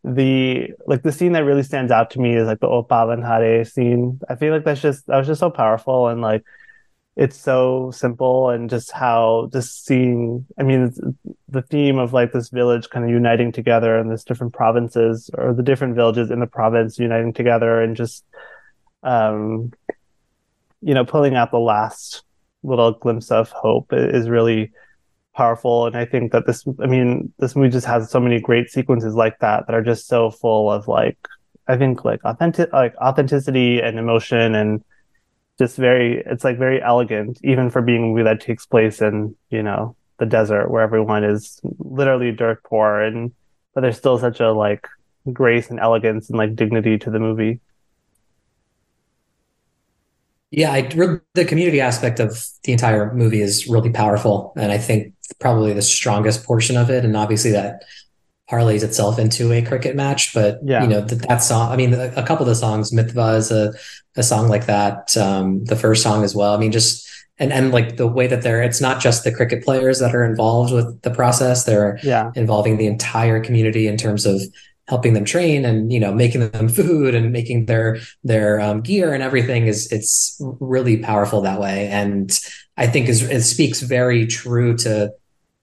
[0.06, 3.70] the like the scene that really stands out to me is like the O Paalanhaare
[3.70, 4.22] scene.
[4.30, 6.46] I feel like that's just that was just so powerful and like
[7.20, 10.94] it's so simple and just how just seeing I mean
[11.50, 15.54] the theme of like this village kind of uniting together and this different provinces or
[15.54, 18.24] the different villages in the province uniting together and just
[19.04, 19.74] um
[20.82, 22.24] you know pulling out the last
[22.64, 24.72] little glimpse of hope is really
[25.36, 25.88] powerful.
[25.88, 29.14] And i think that this i mean this movie just has so many great sequences
[29.14, 31.18] like that that are just so full of like
[31.68, 34.86] i think like authentic like authenticity and emotion and
[35.60, 39.36] just very it's like very elegant even for being a movie that takes place in
[39.50, 43.34] you know the desert where everyone is literally dirt poor and
[43.74, 44.88] but there's still such a like
[45.34, 47.60] grace and elegance and like dignity to the movie
[50.52, 55.14] Yeah, I, the community aspect of the entire movie is really powerful, and I think
[55.40, 57.06] probably the strongest portion of it.
[57.06, 57.84] And obviously, that
[58.50, 60.34] parlays itself into a cricket match.
[60.34, 60.82] But yeah.
[60.82, 61.72] you know that, that song.
[61.72, 63.74] I mean, a, a, couple of the songs, Mitwa is a,
[64.16, 65.16] a song like that.
[65.16, 66.54] Um, the first song as well.
[66.54, 67.08] I mean, just
[67.38, 68.62] and and like the way that they're.
[68.62, 71.64] It's not just the cricket players that are involved with the process.
[71.64, 72.32] They're yeah.
[72.36, 74.42] involving the entire community in terms of
[74.90, 79.14] helping them train and you know making them food and making their their um, gear
[79.14, 82.40] and everything is it's really powerful that way and
[82.76, 85.12] i think is it speaks very true to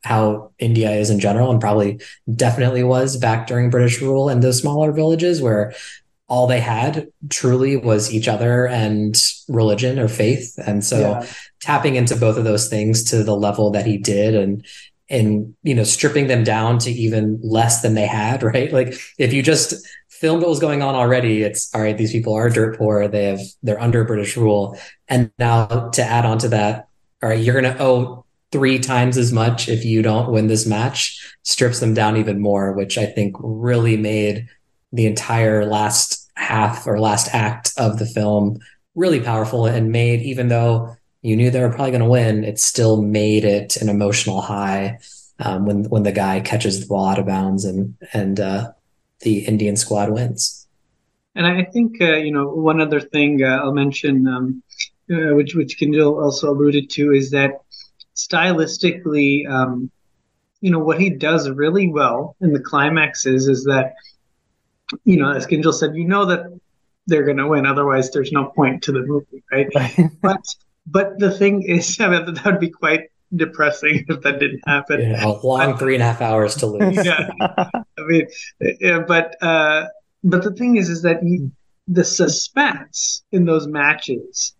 [0.06, 2.00] how india is in general and probably
[2.34, 5.74] definitely was back during british rule in those smaller villages where
[6.28, 9.16] all they had truly was each other and
[9.48, 10.58] religion or faith.
[10.64, 11.26] And so yeah.
[11.60, 14.64] tapping into both of those things to the level that he did and
[15.08, 18.72] and you know stripping them down to even less than they had right?
[18.72, 22.32] Like if you just filmed what was going on already it's all right these people
[22.32, 24.78] are dirt poor they have they're under british rule.
[25.08, 26.88] And now to add on to that
[27.22, 30.66] all right you're going to owe three times as much if you don't win this
[30.66, 34.48] match strips them down even more which i think really made
[34.92, 38.59] the entire last half or last act of the film
[38.94, 42.61] really powerful and made even though you knew they were probably going to win, it
[42.61, 45.00] still made it an emotional high
[45.40, 48.70] um, when when the guy catches the ball out of bounds and and uh,
[49.20, 50.68] the Indian squad wins.
[51.35, 54.62] And I think uh, you know one other thing uh, I'll mention, um,
[55.11, 57.61] uh, which which Kinjal also alluded to, is that
[58.16, 59.90] stylistically, um,
[60.61, 63.94] you know what he does really well in the climaxes is that
[65.05, 66.59] you know as Kinjal said, you know that
[67.07, 69.68] they're going to win, otherwise there's no point to the movie, right?
[70.22, 70.42] but
[70.87, 75.00] but the thing is, I mean, that would be quite depressing if that didn't happen.
[75.00, 76.96] Yeah, a long but, three and a half hours to lose.
[77.05, 78.26] yeah, I mean,
[78.81, 79.87] yeah, but uh,
[80.24, 81.52] but the thing is, is that you,
[81.87, 84.55] the suspense in those matches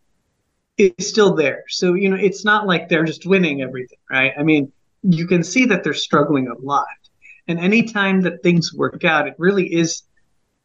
[0.79, 1.65] is still there.
[1.69, 4.33] So you know, it's not like they're just winning everything, right?
[4.39, 6.87] I mean, you can see that they're struggling a lot,
[7.49, 10.03] and anytime that things work out, it really is,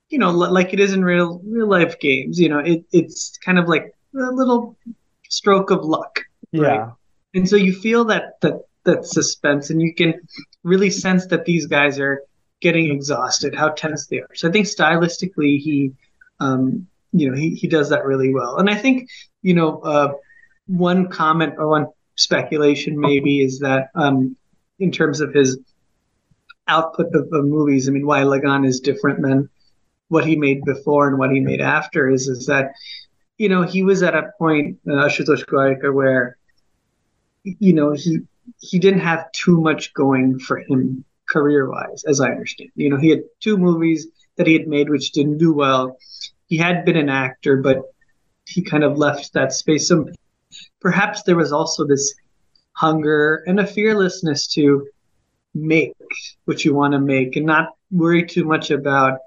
[0.10, 2.40] you know, like it is in real real life games.
[2.40, 4.78] You know, it it's kind of like a little
[5.30, 6.20] stroke of luck.
[6.52, 6.62] Yeah.
[6.62, 6.90] Right?
[7.34, 10.16] And so you feel that that that suspense and you can
[10.64, 12.24] really sense that these guys are
[12.62, 14.36] getting exhausted, how tense they are.
[14.36, 15.94] So I think stylistically he
[16.42, 18.58] um, you know, he, he does that really well.
[18.58, 19.10] And I think,
[19.42, 20.14] you know, uh,
[20.68, 24.36] one comment or one speculation maybe is that um,
[24.80, 25.60] in terms of his
[26.68, 29.50] output of, of movies, I mean, why Lagaan is different than
[30.10, 32.74] what he made before and what he made after is is that
[33.42, 36.38] you know, he was at a point, uh, Ashutosh Gowariker, where,
[37.44, 38.20] you know, he
[38.60, 42.70] he didn't have too much going for him career wise, as I understand.
[42.76, 45.98] You know, he had two movies that he had made which didn't do well.
[46.46, 47.82] He had been an actor, but
[48.54, 49.88] he kind of left that space.
[49.88, 50.10] So
[50.80, 52.14] perhaps there was also this
[52.74, 54.88] hunger and a fearlessness to
[55.54, 55.94] make
[56.46, 59.20] what you want to make and not worry too much about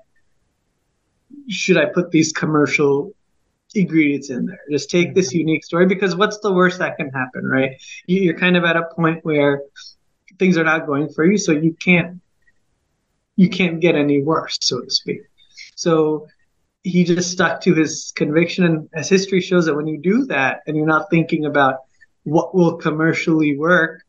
[1.48, 3.12] should I put these commercial
[3.74, 4.60] ingredients in there.
[4.70, 5.40] Just take this mm-hmm.
[5.40, 7.72] unique story because what's the worst that can happen, right?
[8.06, 9.62] You're kind of at a point where
[10.38, 12.20] things are not going for you, so you can't
[13.36, 15.22] you can't get any worse, so to speak.
[15.74, 16.28] So
[16.84, 20.60] he just stuck to his conviction, and as history shows that when you do that
[20.66, 21.78] and you're not thinking about
[22.24, 24.02] what will commercially work,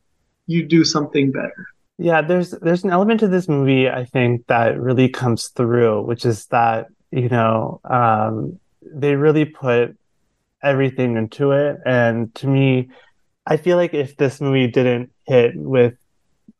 [0.46, 1.68] you do something better.
[1.98, 6.26] Yeah, there's there's an element to this movie I think that really comes through, which
[6.26, 9.98] is that you know um, they really put
[10.62, 11.78] everything into it.
[11.86, 12.90] And to me,
[13.48, 15.94] I feel like if this movie didn't hit with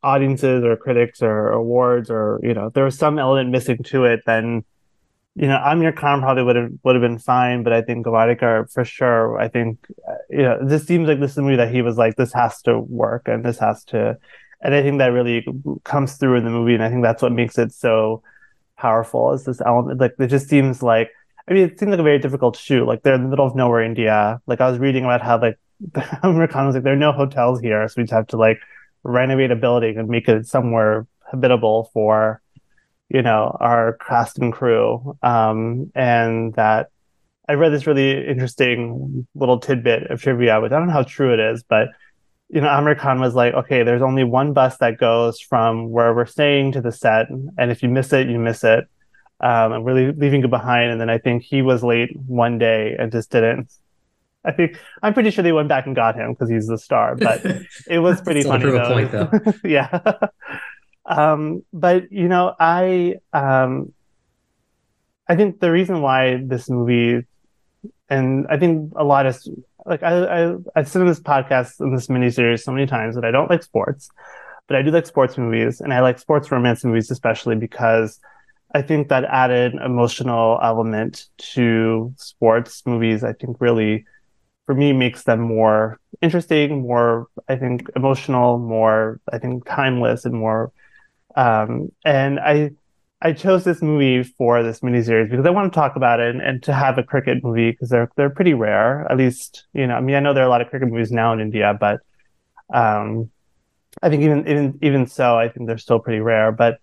[0.02, 4.20] audiences or critics or awards or you know there was some element missing to it,
[4.24, 4.64] then
[5.36, 7.62] you know Aamir Khan probably would have would have been fine.
[7.62, 9.38] But I think Gowariker for sure.
[9.38, 11.98] I think uh, you know this seems like this is a movie that he was
[11.98, 14.18] like this has to work and this has to,
[14.62, 15.46] and I think that really
[15.84, 18.22] comes through in the movie, and I think that's what makes it so
[18.78, 19.32] powerful.
[19.32, 21.10] Is this element like it just seems like
[21.48, 22.86] I mean, it seems like a very difficult shoot.
[22.86, 24.40] Like they're in the middle of nowhere, India.
[24.46, 25.58] Like I was reading about how like
[26.22, 28.58] Americans like there are no hotels here, so we just have to like
[29.02, 32.40] renovate a building and make it somewhere habitable for
[33.08, 35.16] you know our cast and crew.
[35.22, 36.90] Um, and that
[37.48, 41.32] I read this really interesting little tidbit of trivia, which I don't know how true
[41.32, 41.88] it is, but
[42.48, 46.14] you know, Aamir Khan was like, okay, there's only one bus that goes from where
[46.14, 48.84] we're staying to the set, and if you miss it, you miss it
[49.40, 50.90] um, and really leaving it behind.
[50.90, 53.72] And then I think he was late one day and just didn't.
[54.44, 57.16] I think I'm pretty sure they went back and got him because he's the star.
[57.16, 57.44] But
[57.88, 58.88] it was pretty funny though.
[58.88, 59.30] Point, though.
[59.68, 60.00] yeah.
[61.06, 63.92] Um, but you know, I um,
[65.28, 67.26] I think the reason why this movie
[68.08, 69.38] and I think a lot of
[69.84, 73.24] like I, I I've said in this podcast in this miniseries so many times that
[73.24, 74.08] I don't like sports,
[74.68, 78.20] but I do like sports movies, and I like sports romance movies especially because
[78.74, 83.24] I think that added emotional element to sports movies.
[83.24, 84.04] I think really,
[84.66, 90.34] for me, makes them more interesting, more I think emotional, more I think timeless, and
[90.34, 90.72] more.
[91.36, 92.72] Um, and I
[93.22, 96.42] I chose this movie for this miniseries because I want to talk about it and,
[96.42, 99.06] and to have a cricket movie because they're they're pretty rare.
[99.10, 101.12] At least you know, I mean, I know there are a lot of cricket movies
[101.12, 102.00] now in India, but
[102.72, 103.30] um,
[104.02, 106.52] I think even even even so, I think they're still pretty rare.
[106.52, 106.78] But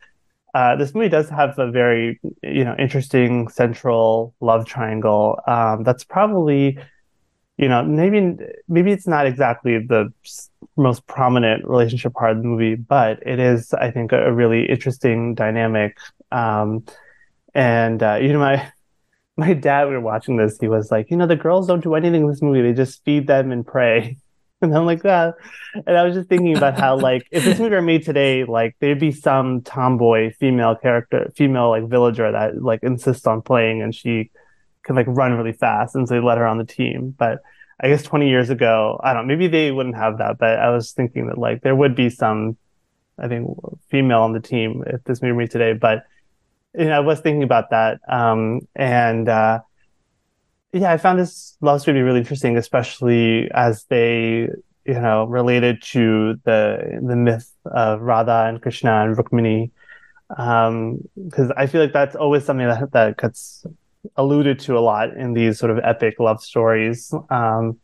[0.53, 5.39] uh, this movie does have a very you know interesting central love triangle.
[5.47, 6.79] Um, that's probably
[7.57, 8.37] you know maybe
[8.67, 10.11] maybe it's not exactly the
[10.75, 14.69] most prominent relationship part of the movie, but it is I think a, a really
[14.69, 15.97] interesting dynamic.
[16.31, 16.85] Um,
[17.53, 18.71] and uh, you know my
[19.37, 20.57] my dad, we were watching this.
[20.59, 23.03] He was like, you know, the girls don't do anything in this movie; they just
[23.03, 24.17] feed them and pray.
[24.61, 25.01] And I'm like.
[25.03, 25.33] Ah.
[25.85, 28.77] And I was just thinking about how, like, if this movie were made today, like,
[28.79, 33.93] there'd be some tomboy female character, female, like, villager that, like, insists on playing and
[33.93, 34.31] she
[34.84, 35.96] can, like, run really fast.
[35.96, 37.15] And so they let her on the team.
[37.17, 37.39] But
[37.80, 40.38] I guess 20 years ago, I don't know, maybe they wouldn't have that.
[40.38, 42.58] But I was thinking that, like, there would be some,
[43.17, 43.48] I think,
[43.89, 45.74] female on the team if this movie today.
[45.74, 46.04] But,
[46.78, 48.00] you know, I was thinking about that.
[48.08, 49.62] Um, and, uh,
[50.74, 54.50] yeah, I found this love story really interesting, especially as they,
[54.86, 59.72] you know, related to the the myth of Radha and Krishna and Rukmini.
[60.30, 63.65] Because um, I feel like that's always something that that gets
[64.15, 67.13] alluded to a lot in these sort of epic love stories.
[67.29, 67.79] Um,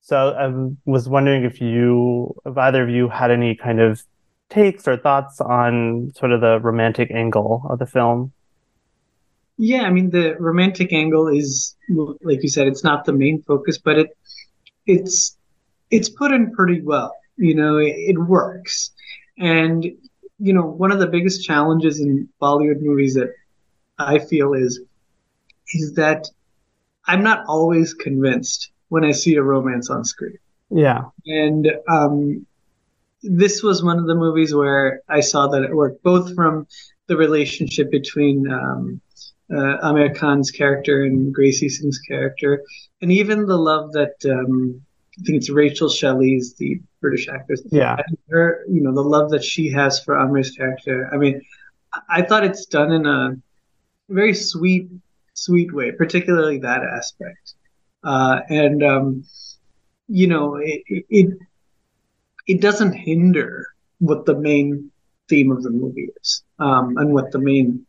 [0.00, 4.02] so I was wondering if you, if either of you had any kind of
[4.50, 8.32] takes or thoughts on sort of the romantic angle of the film.
[9.56, 13.78] Yeah, I mean the romantic angle is like you said, it's not the main focus,
[13.78, 14.16] but it
[14.86, 15.36] it's
[15.90, 17.14] it's put in pretty well.
[17.36, 18.90] You know, it, it works.
[19.38, 19.84] And
[20.38, 23.32] you know, one of the biggest challenges in Bollywood movies that
[23.98, 24.80] I feel is
[25.74, 26.28] is that
[27.06, 30.38] I'm not always convinced when I see a romance on screen.
[30.70, 31.02] Yeah.
[31.26, 32.46] And um,
[33.22, 36.66] this was one of the movies where I saw that it worked both from
[37.06, 39.00] the relationship between um,
[39.50, 42.62] uh, Aamir Khan's character and Gracie Singh's character,
[43.02, 44.80] and even the love that um,
[45.18, 47.62] I think it's Rachel Shelley's the British actress.
[47.70, 47.96] Yeah,
[48.30, 51.10] her, you know, the love that she has for Aamir's character.
[51.12, 51.42] I mean,
[52.08, 53.36] I thought it's done in a
[54.08, 54.88] very sweet,
[55.34, 57.54] sweet way, particularly that aspect,
[58.02, 59.24] uh, and um,
[60.08, 61.38] you know, it, it
[62.46, 63.66] it doesn't hinder
[63.98, 64.90] what the main
[65.28, 67.86] theme of the movie is um, and what the main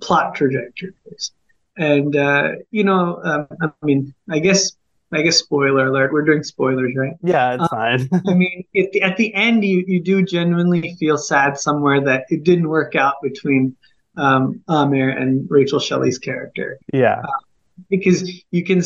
[0.00, 1.32] plot trajectory is.
[1.76, 4.72] And uh, you know, um, I mean, I guess
[5.10, 6.12] I guess spoiler alert.
[6.12, 7.14] We're doing spoilers, right?
[7.22, 8.08] Yeah, it's um, fine.
[8.28, 12.26] I mean, at the, at the end, you you do genuinely feel sad somewhere that
[12.28, 13.74] it didn't work out between
[14.16, 16.78] um, Aamir and Rachel Shelley's character.
[16.92, 17.40] Yeah, uh,
[17.88, 18.82] because you can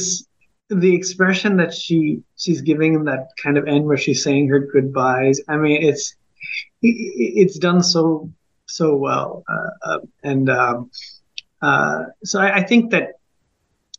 [0.68, 4.60] the expression that she she's giving in that kind of end where she's saying her
[4.60, 5.40] goodbyes.
[5.48, 6.14] I mean, it's
[6.82, 8.30] it's done so
[8.66, 10.90] so well, uh, uh, and um,
[11.62, 13.14] uh, so I, I, think that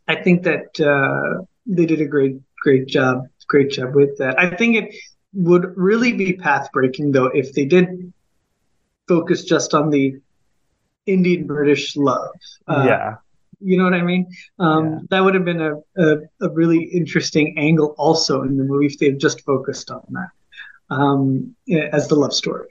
[0.08, 4.40] I think that uh, they did a great great job great job with that.
[4.40, 4.96] I think it
[5.34, 8.13] would really be path breaking though if they did
[9.08, 10.20] focus just on the
[11.08, 12.30] Indian British love.
[12.67, 13.15] Uh, yeah.
[13.60, 14.28] You know what I mean?
[14.60, 15.00] Um, yeah.
[15.10, 19.00] That would have been a, a, a, really interesting angle also in the movie if
[19.00, 21.56] they had just focused on that um,
[21.91, 22.67] as the love story.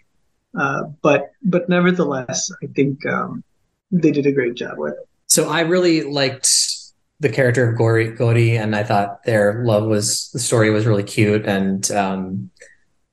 [0.56, 3.42] Uh, but but nevertheless, I think um,
[3.90, 5.08] they did a great job with it.
[5.26, 6.48] So I really liked
[7.20, 11.02] the character of Gauri, Gauri, and I thought their love was the story was really
[11.02, 12.50] cute and um,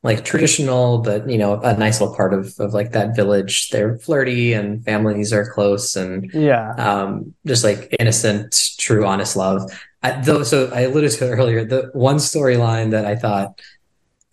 [0.04, 3.70] like traditional, but you know, a nice little part of of like that village.
[3.70, 9.72] They're flirty and families are close and yeah, um, just like innocent, true, honest love.
[10.04, 11.64] I, though, so I alluded to it earlier.
[11.64, 13.62] The one storyline that I thought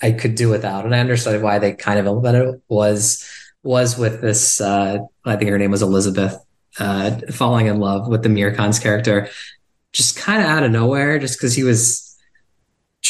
[0.03, 3.25] I could do without, and I understood why they kind of implemented it was
[3.63, 4.61] was with this.
[4.61, 6.37] Uh, I think her name was Elizabeth,
[6.81, 9.29] uh, falling in love with the Mir Khan's character,
[9.93, 12.10] just kind of out of nowhere, just because he was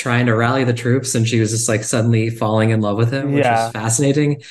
[0.01, 3.13] trying to rally the troops, and she was just like suddenly falling in love with
[3.13, 3.65] him, which yeah.
[3.65, 4.43] was fascinating.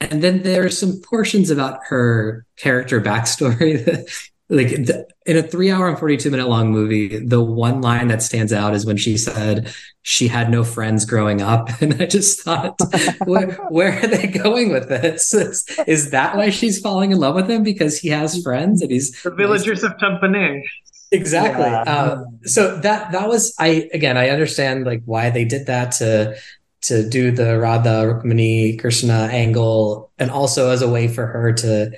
[0.00, 4.08] And then there are some portions about her character backstory that
[4.50, 8.22] like the, in a three hour and 42 minute long movie the one line that
[8.22, 9.70] stands out is when she said
[10.02, 12.78] she had no friends growing up and i just thought
[13.26, 17.34] where, where, are they going with this is, is, that why she's falling in love
[17.34, 20.62] with him because he has friends and he's the villagers of Champaner
[21.10, 21.64] exactly.
[21.64, 21.82] Yeah.
[21.82, 26.36] Uh, so that that was I again I understand like why they did that to
[26.82, 31.90] to do the Radha Rukmini Krishna angle and also as a way for her to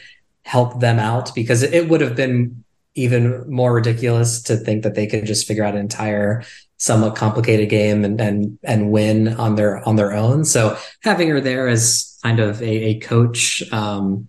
[0.43, 5.07] help them out because it would have been even more ridiculous to think that they
[5.07, 6.43] could just figure out an entire
[6.79, 10.45] somewhat complicated game and and and win on their on their own.
[10.45, 14.29] So having her there as kind of a, a coach um,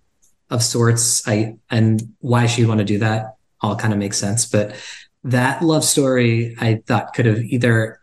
[0.50, 4.46] of sorts, I and why she'd want to do that all kind of makes sense.
[4.46, 4.74] But
[5.24, 8.00] that love story, I thought could have either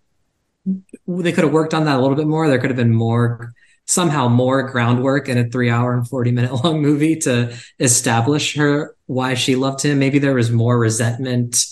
[1.08, 2.48] they could have worked on that a little bit more.
[2.48, 3.54] There could have been more
[3.86, 8.96] somehow more groundwork in a three hour and 40 minute long movie to establish her
[9.08, 10.00] why she loved him.
[10.00, 11.66] Maybe there was more resentment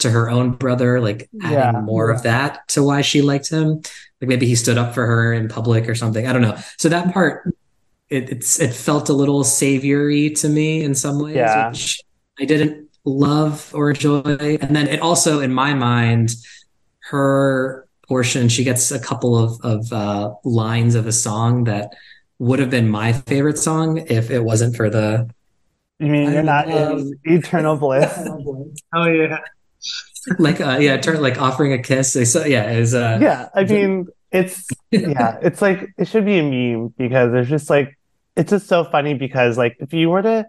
[0.00, 3.80] to her own brother, like adding yeah, more of that to why she liked him.
[4.20, 6.26] Like maybe he stood up for her in public or something.
[6.26, 6.58] I don't know.
[6.78, 7.54] So that part,
[8.10, 11.70] it, it's it felt a little saviory to me in some ways, yeah.
[11.70, 12.00] which
[12.38, 14.58] I didn't love or joy.
[14.60, 16.30] And then it also, in my mind,
[17.10, 21.90] her portion, she gets a couple of of uh, lines of a song that
[22.38, 25.30] would have been my favorite song if it wasn't for the.
[25.98, 28.12] You mean you're not in eternal bliss?
[28.94, 29.38] oh yeah.
[30.38, 32.12] like uh, yeah, turn like offering a kiss.
[32.32, 33.48] So yeah, is uh, yeah.
[33.54, 37.96] I mean, it's yeah, it's like it should be a meme because it's just like
[38.36, 40.46] it's just so funny because like if you were to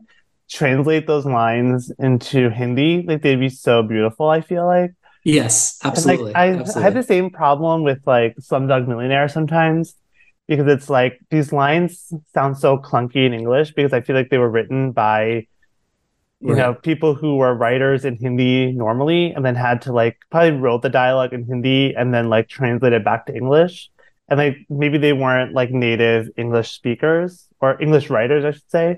[0.54, 4.30] translate those lines into Hindi, like they'd be so beautiful.
[4.30, 4.92] I feel like
[5.24, 6.34] Yes, absolutely.
[6.34, 6.84] like, I, absolutely.
[6.84, 9.96] Had the same problem with like Slumdog Millionaire sometimes
[10.48, 14.38] because it's like these lines sound so clunky in English because I feel like they
[14.38, 15.48] were written by
[16.42, 16.58] you right.
[16.58, 20.82] know people who were writers in Hindi normally and then had to like probably wrote
[20.82, 23.90] the dialogue in Hindi and then like translate it back to English
[24.28, 28.98] and like maybe they weren't like native English speakers or English writers I should say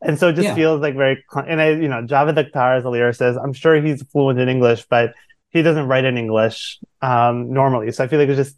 [0.00, 0.54] and so it just yeah.
[0.54, 4.02] feels like very and I you know Javed Akhtar as a lyricist I'm sure he's
[4.04, 5.14] fluent in English but
[5.52, 7.92] he doesn't write in English um, normally.
[7.92, 8.56] So I feel like it's just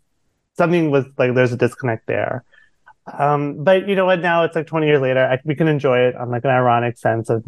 [0.56, 2.44] something was like there's a disconnect there.
[3.18, 4.20] Um, but you know what?
[4.20, 5.26] Now it's like 20 years later.
[5.26, 7.44] I, we can enjoy it on like an ironic sense of,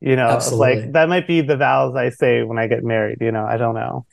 [0.00, 3.18] you know, like that might be the vows I say when I get married.
[3.20, 4.06] You know, I don't know.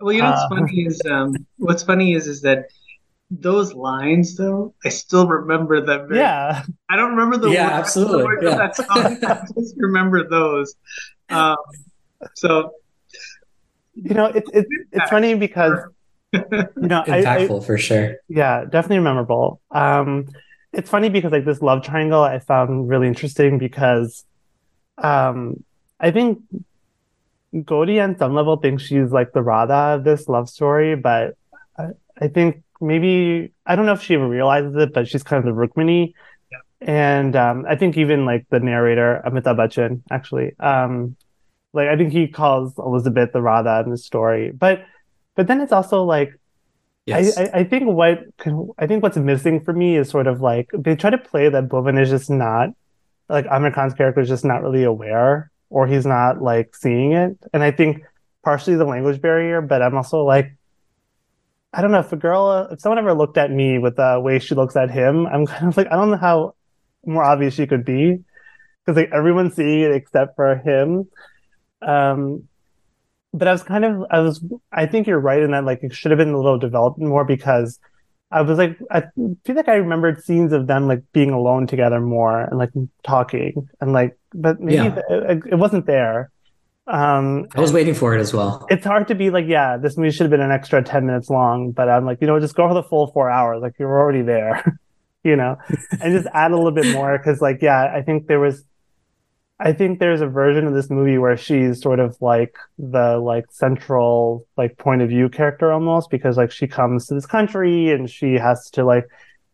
[0.00, 2.70] Well, you know what's uh, funny is um, what's funny is is that
[3.30, 6.08] those lines though I still remember them.
[6.08, 8.36] Very, yeah, I don't remember the yeah, words, absolutely.
[8.40, 8.56] The yeah.
[8.56, 8.88] that song.
[9.24, 10.74] I just remember those.
[11.28, 11.56] Um,
[12.34, 12.72] so
[13.94, 15.78] you know, it's it's it's funny because
[16.32, 16.40] you
[16.76, 18.16] know, impactful I, I, for sure.
[18.28, 19.60] Yeah, definitely memorable.
[19.70, 20.28] Um,
[20.72, 24.24] it's funny because like this love triangle I found really interesting because,
[24.98, 25.64] um,
[25.98, 26.42] I think
[27.64, 31.36] Gauri on some level thinks she's like the Radha of this love story, but
[31.76, 31.88] I,
[32.20, 35.54] I think maybe I don't know if she even realizes it, but she's kind of
[35.54, 36.12] the Rukmini.
[36.50, 36.58] Yeah.
[36.80, 41.16] And um, I think even like the narrator Amitabh Bachchan actually um,
[41.72, 44.84] like I think he calls Elizabeth the Radha in the story, but
[45.36, 46.32] but then it's also like
[47.06, 47.38] yes.
[47.38, 48.24] I, I, think what
[48.78, 51.68] I think what's missing for me is sort of like they try to play that
[51.68, 52.70] Bhuvan is just not
[53.28, 57.38] like Aamir Khan's character is just not really aware or he's not like seeing it,
[57.52, 58.02] and I think
[58.42, 60.52] partially the language barrier, but I'm also like
[61.72, 64.38] I don't know if a girl if someone ever looked at me with the way
[64.38, 66.54] she looks at him, I'm kind of like I don't know how
[67.04, 68.18] more obvious she could be
[68.84, 71.08] because like everyone's seeing it except for him.
[71.82, 72.48] Um,
[73.32, 75.94] but I was kind of, I was, I think you're right in that like it
[75.94, 77.78] should have been a little developed more because
[78.32, 79.02] I was like, I
[79.44, 82.70] feel like I remembered scenes of them like being alone together more and like
[83.04, 85.00] talking and like, but maybe yeah.
[85.08, 86.30] it, it, wasn't there.
[86.90, 88.66] Um, I was waiting for it as well.
[88.68, 91.30] It's hard to be like, yeah, this movie should have been an extra 10 minutes
[91.30, 93.62] long, but I'm like, you know, just go for the full four hours.
[93.62, 94.64] Like you're already there,
[95.24, 95.56] you know,
[96.00, 97.16] and just add a little bit more.
[97.20, 98.64] Cause like, yeah, I think there was,
[99.60, 103.44] I think there's a version of this movie where she's sort of like the like
[103.52, 108.10] central like point of view character almost because like she comes to this country and
[108.10, 109.06] she has to like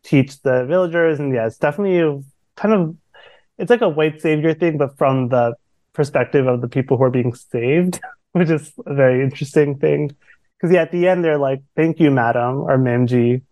[0.04, 2.22] teach the villagers and yeah it's definitely
[2.54, 2.96] kind of
[3.58, 5.52] it's like a white savior thing but from the
[5.96, 8.00] perspective of the people who are being saved
[8.32, 10.14] which is a very interesting thing
[10.56, 13.42] because yeah at the end they're like thank you madam or memji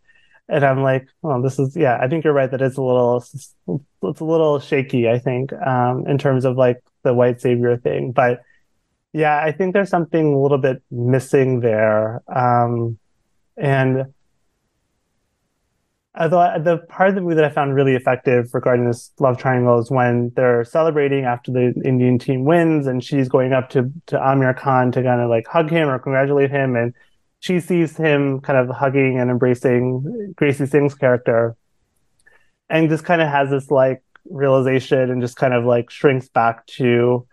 [0.48, 1.98] and I'm like, well, this is yeah.
[2.00, 5.08] I think you're right that it's a little it's a little shaky.
[5.08, 8.42] I think um, in terms of like the white savior thing, but
[9.12, 12.22] yeah, I think there's something a little bit missing there.
[12.28, 12.98] Um,
[13.56, 14.12] and
[16.18, 19.38] although uh, the part of the movie that I found really effective regarding this love
[19.38, 23.90] triangle is when they're celebrating after the Indian team wins, and she's going up to
[24.06, 26.94] to Aamir Khan to kind of like hug him or congratulate him, and
[27.40, 31.56] she sees him kind of hugging and embracing Gracie Singh's character
[32.70, 36.66] and just kind of has this like realization and just kind of like shrinks back
[36.66, 37.26] to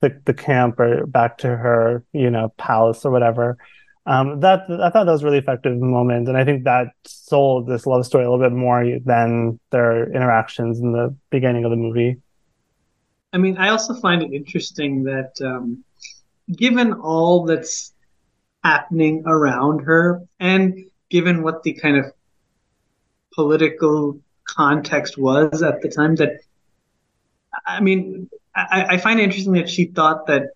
[0.00, 3.58] the, the camp or back to her, you know, palace or whatever.
[4.06, 7.86] Um, that I thought that was really effective moment, and I think that sold this
[7.86, 12.16] love story a little bit more than their interactions in the beginning of the movie.
[13.32, 15.84] I mean, I also find it interesting that um,
[16.50, 17.92] given all that's
[18.64, 22.06] happening around her, and given what the kind of
[23.34, 26.40] political context was at the time, that
[27.66, 30.50] I mean, I, I find it interesting that she thought that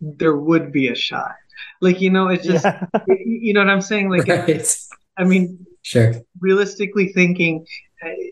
[0.00, 1.34] there would be a shot.
[1.80, 2.86] Like, you know, it's just, yeah.
[3.08, 4.10] you know what I'm saying?
[4.10, 4.48] Like, right.
[4.48, 4.76] it,
[5.16, 6.14] I mean, sure.
[6.40, 7.66] Realistically thinking,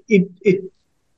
[0.09, 0.65] it, it,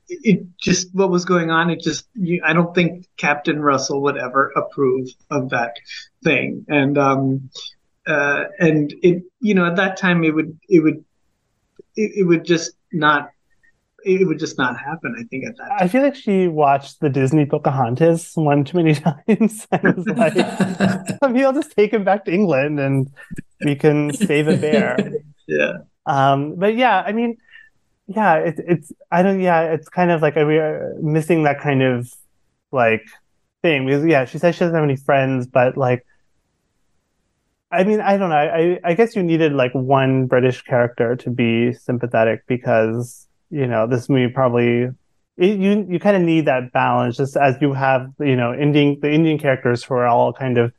[0.09, 1.69] it just what was going on.
[1.69, 5.75] It just you, I don't think Captain Russell would ever approve of that
[6.23, 7.49] thing, and um,
[8.07, 11.03] uh, and it you know at that time it would it would
[11.95, 13.29] it, it would just not
[14.07, 15.15] it would just not happen.
[15.19, 15.67] I think at that.
[15.67, 15.77] Time.
[15.79, 18.95] I feel like she watched the Disney Pocahontas one too many
[19.27, 20.35] times and was like,
[21.21, 23.11] "Maybe I'll just take him back to England and
[23.63, 24.97] we can save a bear."
[25.47, 25.79] yeah.
[26.05, 27.37] Um, but yeah, I mean,
[28.07, 31.83] yeah, it's it's I don't yeah, it's kind of like we are missing that kind
[31.83, 32.09] of
[32.71, 33.05] like
[33.61, 36.05] thing because yeah, she says she doesn't have any friends, but like.
[37.69, 38.37] I mean, I don't know.
[38.37, 43.87] I, I guess you needed like one British character to be sympathetic because you know,
[43.87, 44.89] this movie probably
[45.37, 48.99] it, you you kind of need that balance, just as you have you know Indian
[49.01, 50.73] the Indian characters who are all kind of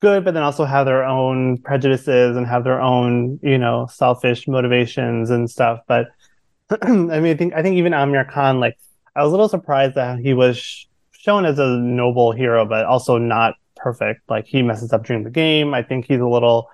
[0.00, 4.48] good, but then also have their own prejudices and have their own you know selfish
[4.48, 5.80] motivations and stuff.
[5.86, 6.08] But
[6.82, 8.78] I mean, I think I think even Aamir Khan, like
[9.14, 13.18] I was a little surprised that he was shown as a noble hero, but also
[13.18, 14.22] not perfect.
[14.28, 15.74] Like he messes up during the game.
[15.74, 16.70] I think he's a little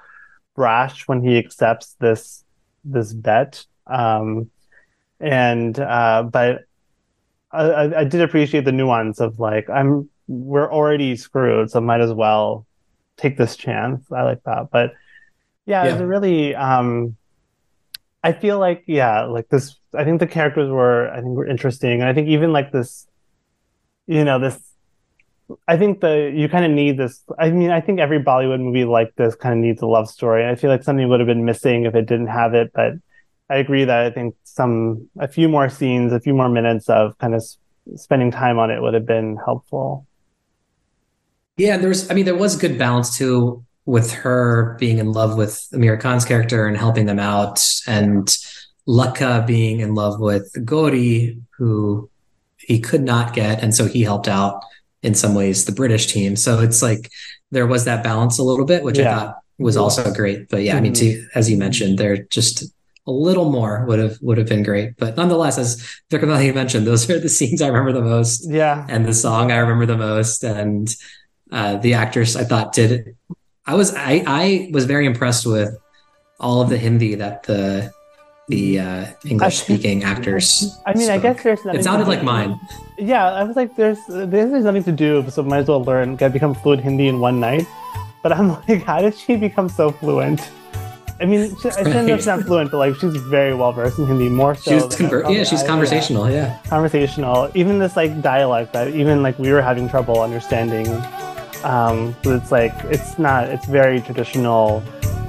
[0.55, 2.45] brash when he accepts this
[2.85, 3.65] this bet.
[3.89, 4.51] Um,
[5.21, 6.65] and uh, but
[7.53, 12.13] I, I did appreciate the nuance of like I'm we're already screwed, so might as
[12.13, 12.67] well
[13.17, 14.05] take this chance.
[14.13, 14.93] I like that, but
[15.65, 15.93] yeah, yeah.
[15.93, 17.17] it's really um,
[18.23, 19.77] I feel like yeah, like this.
[19.95, 23.07] I think the characters were I think were interesting, and I think even like this,
[24.07, 24.59] you know, this.
[25.69, 27.23] I think the you kind of need this.
[27.39, 30.45] I mean, I think every Bollywood movie like this kind of needs a love story.
[30.45, 32.95] I feel like something would have been missing if it didn't have it, but
[33.49, 37.17] I agree that I think some a few more scenes, a few more minutes of
[37.19, 37.45] kind of
[37.95, 40.07] spending time on it would have been helpful.
[41.57, 45.37] Yeah, there's I mean there was a good balance too with her being in love
[45.37, 48.37] with Aamir Khan's character and helping them out and
[48.89, 52.11] Lakha being in love with Gauri who
[52.59, 54.61] he could not get and so he helped out
[55.03, 56.35] in some ways the British team.
[56.35, 57.11] So it's like
[57.53, 59.11] there was that balance a little bit which yeah.
[59.11, 60.49] I thought was also great.
[60.49, 60.79] But yeah, mm-hmm.
[60.79, 61.29] I mean mm-hmm.
[61.31, 62.65] to, as you mentioned, they're just
[63.07, 64.97] a little more would have would have been great.
[64.97, 65.77] But nonetheless, as
[66.11, 68.49] Vikrum mentioned, those are the scenes I remember the most.
[68.51, 68.87] Yeah.
[68.89, 70.43] And the song I remember the most.
[70.43, 70.95] And
[71.53, 73.17] uh, the actors I thought did
[73.67, 75.77] I was I I was very impressed with
[76.39, 77.93] all of the Hindi that the
[78.49, 80.79] the uh, English speaking actors.
[80.87, 81.15] I mean, spoke.
[81.15, 81.81] I guess there's nothing.
[81.81, 82.61] It sounded like mine.
[82.97, 86.33] Yeah, I was like, there's there's nothing to do, so might as well learn, get
[86.33, 87.67] become fluent Hindi in one night.
[88.23, 90.49] But I'm like, how did she become so fluent?
[91.19, 92.27] I mean, she, I shouldn't right.
[92.27, 94.73] not fluent, but like she's very well versed in Hindi, more so.
[94.73, 96.29] She's conver- yeah, she's conversational.
[96.29, 96.37] Yeah.
[96.37, 97.51] yeah, conversational.
[97.55, 100.87] Even this like dialect that even like we were having trouble understanding.
[101.65, 103.49] Um, it's like it's not.
[103.49, 104.83] It's very traditional.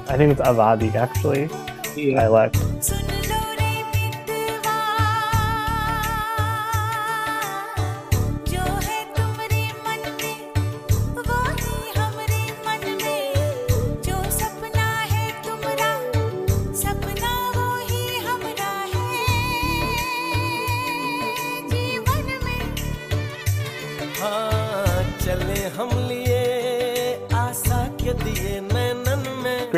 [0.08, 1.48] I think it's Awadhi actually
[1.96, 2.20] yeah.
[2.20, 2.56] dialect.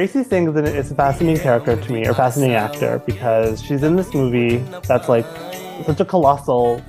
[0.01, 4.14] Gracie Singh is a fascinating character to me, or fascinating actor, because she's in this
[4.14, 4.57] movie
[4.88, 5.26] that's like
[5.84, 6.82] such a colossal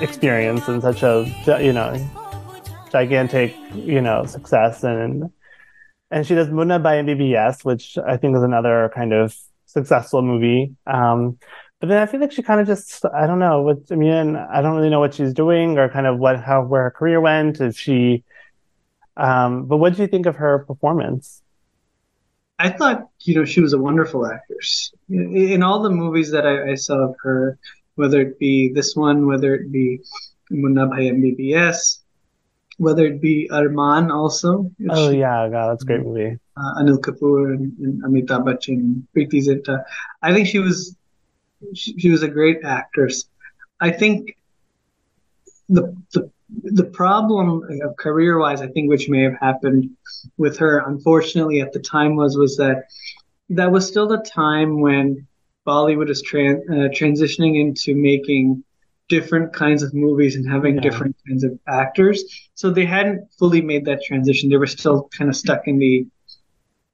[0.00, 1.30] experience and such a
[1.62, 1.92] you know
[2.90, 5.24] gigantic you know success and
[6.10, 10.74] and she does Munna Bhai MBBS, which I think is another kind of successful movie.
[10.86, 11.36] Um,
[11.78, 14.36] but then I feel like she kind of just I don't know what I mean
[14.36, 17.20] I don't really know what she's doing or kind of what how where her career
[17.20, 18.24] went if she
[19.18, 21.42] um, but what did you think of her performance?
[22.58, 24.92] I thought, you know, she was a wonderful actress.
[25.08, 27.58] In, all the movies that I, I, saw of her,
[27.96, 30.00] whether it be this one, whether it be
[30.50, 31.98] Munna Bhai MBBS,
[32.78, 34.70] whether it be Armaan also.
[34.88, 36.38] Oh, yeah, God, that's a great movie.
[36.56, 39.82] Uh, Anil Kapoor and, and Amitabh Bachchan, Preity Zinta.
[40.22, 40.96] I think she was
[41.74, 43.24] she, she was a great actress.
[43.80, 44.36] I think
[45.68, 46.30] the, the
[46.62, 49.90] the problem of career wise, I think, which may have happened
[50.36, 52.84] with her, unfortunately, at the time was was that
[53.50, 55.26] that was still the time when
[55.66, 58.64] Bollywood is tran- uh, transitioning into making
[59.08, 60.80] different kinds of movies and having yeah.
[60.80, 62.24] different kinds of actors.
[62.54, 64.48] So they hadn't fully made that transition.
[64.48, 66.06] They were still kind of stuck in the,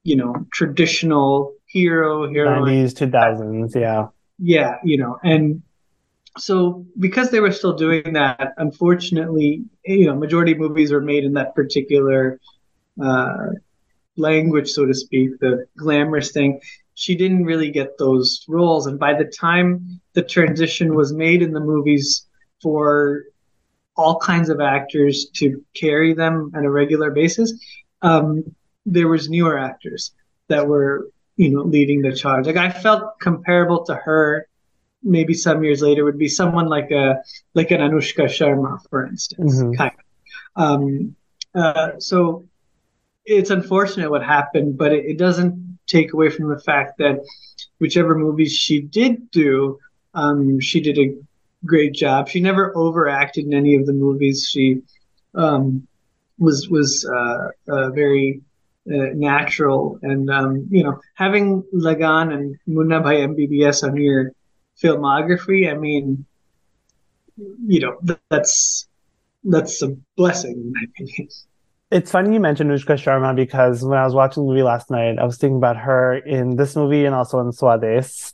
[0.03, 2.65] you know, traditional hero, hero.
[2.65, 4.07] 90s, 2000s, yeah.
[4.39, 5.61] Yeah, you know, and
[6.37, 11.23] so because they were still doing that, unfortunately, you know, majority of movies were made
[11.23, 12.39] in that particular
[13.01, 13.47] uh,
[14.17, 16.61] language, so to speak, the glamorous thing.
[16.93, 21.51] She didn't really get those roles, and by the time the transition was made in
[21.51, 22.27] the movies
[22.61, 23.23] for
[23.97, 27.53] all kinds of actors to carry them on a regular basis,
[28.01, 28.43] um,
[28.85, 30.11] there was newer actors
[30.47, 32.45] that were, you know, leading the charge.
[32.45, 34.47] Like I felt comparable to her
[35.03, 37.21] maybe some years later would be someone like a
[37.53, 39.73] like an Anushka Sharma, for instance, mm-hmm.
[39.73, 40.63] kind of.
[40.63, 41.15] Um,
[41.55, 42.45] uh, so
[43.25, 47.19] it's unfortunate what happened, but it, it, doesn't take away from the fact that
[47.79, 49.79] whichever movies she did do,
[50.13, 51.15] um, she did a
[51.65, 52.29] great job.
[52.29, 54.47] She never overacted in any of the movies.
[54.49, 54.81] She
[55.35, 55.87] um,
[56.39, 58.41] was was uh, uh, very
[58.87, 64.31] uh, natural, and um, you know, having Lagaan and Munna Bhai MBBS on your
[64.81, 66.25] filmography, I mean,
[67.65, 68.87] you know, that's
[69.43, 71.29] that's a blessing in my opinion.
[71.91, 75.19] It's funny you mentioned Anushka Sharma because when I was watching the movie last night,
[75.19, 78.33] I was thinking about her in this movie and also in Swades.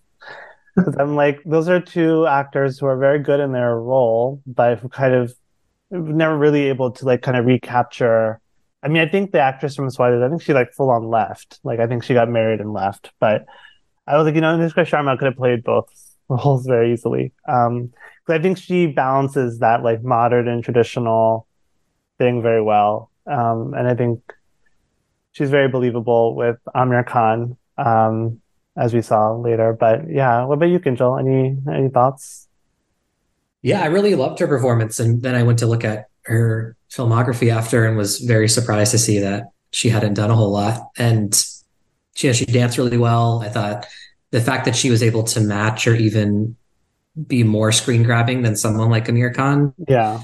[0.76, 4.92] Because I'm like, those are two actors who are very good in their role, but
[4.92, 5.34] kind of
[5.90, 8.40] never really able to like kind of recapture.
[8.84, 11.60] I mean, I think the actress from Swades, I think she like full on left.
[11.64, 13.12] Like, I think she got married and left.
[13.20, 13.46] But
[14.06, 15.90] I was like, you know, Anushka Sharma could have played both
[16.30, 17.32] roles very easily.
[17.48, 17.94] Um,
[18.30, 21.48] I think she balances that like modern and traditional
[22.18, 23.10] thing very well.
[23.26, 24.22] Um, and I think
[25.32, 28.42] she's very believable with Aamir Khan, um,
[28.76, 29.74] as we saw later.
[29.74, 31.20] But yeah, what about you, Kinjal?
[31.20, 32.48] Any any thoughts?
[33.62, 37.52] Yeah, I really loved her performance, and then I went to look at her filmography
[37.52, 40.90] after and was very surprised to see that she hadn't done a whole lot.
[40.98, 41.34] And
[42.16, 43.42] she, yeah, she danced really well.
[43.44, 43.86] I thought
[44.32, 46.56] the fact that she was able to match or even
[47.26, 50.22] be more screen grabbing than someone like Aamir Khan, yeah,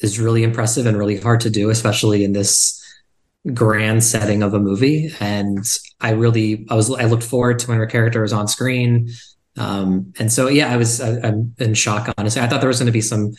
[0.00, 2.76] is really impressive and really hard to do, especially in this
[3.54, 5.12] grand setting of a movie.
[5.20, 5.64] And
[6.00, 9.10] I really, I was, I looked forward to when her character was on screen.
[9.56, 12.40] Um, and so, yeah, I was, I, am in shock, honestly.
[12.40, 13.32] I thought there was going to be some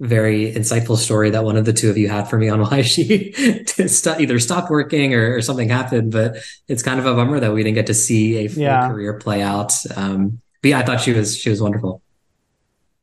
[0.00, 2.82] very insightful story that one of the two of you had for me on why
[2.82, 6.12] she either stopped working or, or, something happened.
[6.12, 6.36] But
[6.68, 8.88] it's kind of a bummer that we didn't get to see a full yeah.
[8.88, 9.72] career play out.
[9.96, 12.02] Um, but yeah, I thought she was she was wonderful.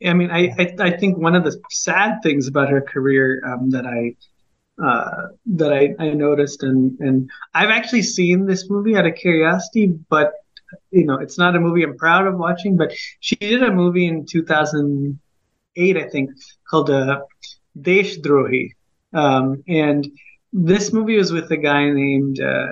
[0.06, 3.70] I mean, I, I, I think one of the sad things about her career um,
[3.72, 4.16] that I
[4.84, 9.88] uh, that I, I noticed, and and I've actually seen this movie out of curiosity,
[9.88, 10.34] but
[10.92, 12.76] you know, it's not a movie I'm proud of watching.
[12.76, 16.32] But she did a movie in 2008, I think,
[16.74, 17.22] called uh,
[17.80, 18.72] Desh Drohi.
[19.14, 20.08] Um, and
[20.52, 22.66] this movie was with a guy named uh,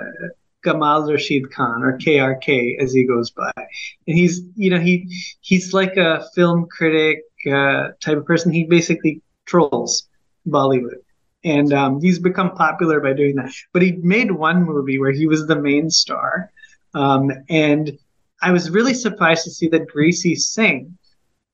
[0.64, 3.52] Kamal Rashid Khan or KRK as he goes by.
[3.56, 4.94] And he's, you know, he
[5.40, 8.52] he's like a film critic uh, type of person.
[8.52, 10.08] He basically trolls
[10.48, 11.00] Bollywood.
[11.44, 13.52] And um, he's become popular by doing that.
[13.72, 16.50] But he made one movie where he was the main star.
[16.94, 17.98] Um, and
[18.40, 20.98] I was really surprised to see that Gracie Singh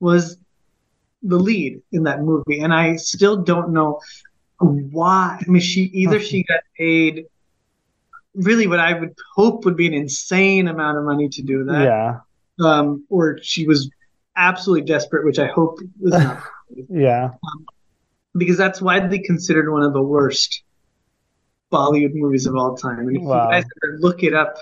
[0.00, 0.38] was
[1.22, 4.00] the lead in that movie, and I still don't know
[4.58, 5.38] why.
[5.40, 7.26] I mean, she either she got paid
[8.34, 11.84] really what I would hope would be an insane amount of money to do that,
[11.84, 12.20] yeah,
[12.64, 13.90] um, or she was
[14.36, 16.42] absolutely desperate, which I hope was not.
[16.88, 17.66] yeah, um,
[18.36, 20.62] because that's widely considered one of the worst
[21.72, 23.00] Bollywood movies of all time.
[23.00, 23.46] And if wow.
[23.46, 23.64] you guys
[23.98, 24.56] look it up,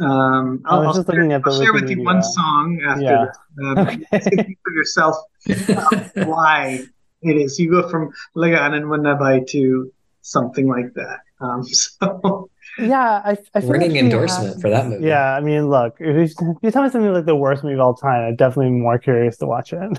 [0.00, 3.26] um, I'll, I'll, share, I'll share, with you one song after yeah.
[3.64, 3.78] Um,
[4.12, 4.56] okay.
[4.62, 5.16] for yourself
[6.14, 6.84] why
[7.22, 7.58] it is.
[7.58, 9.92] You go from Lagaan and Munna Bhai to
[10.22, 11.20] something like that.
[11.40, 15.06] Um, so yeah, I, I ringing like endorsement has, for that movie.
[15.06, 17.74] Yeah, I mean, look, if you, if you, tell me something like the worst movie
[17.74, 19.98] of all time, I'm definitely be more curious to watch it.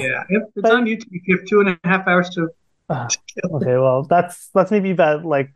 [0.00, 1.08] yeah, it's but, on YouTube.
[1.10, 2.50] You have two and a half hours to.
[2.88, 3.08] Uh,
[3.52, 5.50] okay, well, that's that's maybe about like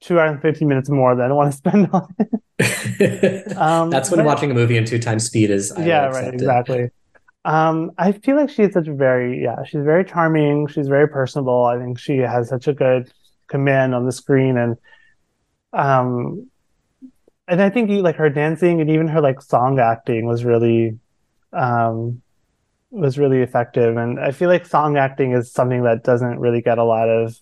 [0.00, 3.56] two hours and 15 minutes more than I want to spend on it.
[3.56, 5.72] um, That's when watching a movie in two times speed is.
[5.72, 6.90] I yeah, right, exactly.
[7.44, 10.66] Um, I feel like she's such a very, yeah, she's very charming.
[10.66, 11.64] She's very personable.
[11.64, 13.10] I think she has such a good
[13.48, 14.58] command on the screen.
[14.58, 14.76] And,
[15.72, 16.50] um,
[17.48, 20.98] and I think like her dancing and even her like song acting was really,
[21.52, 22.20] um,
[22.90, 23.96] was really effective.
[23.96, 27.36] And I feel like song acting is something that doesn't really get a lot of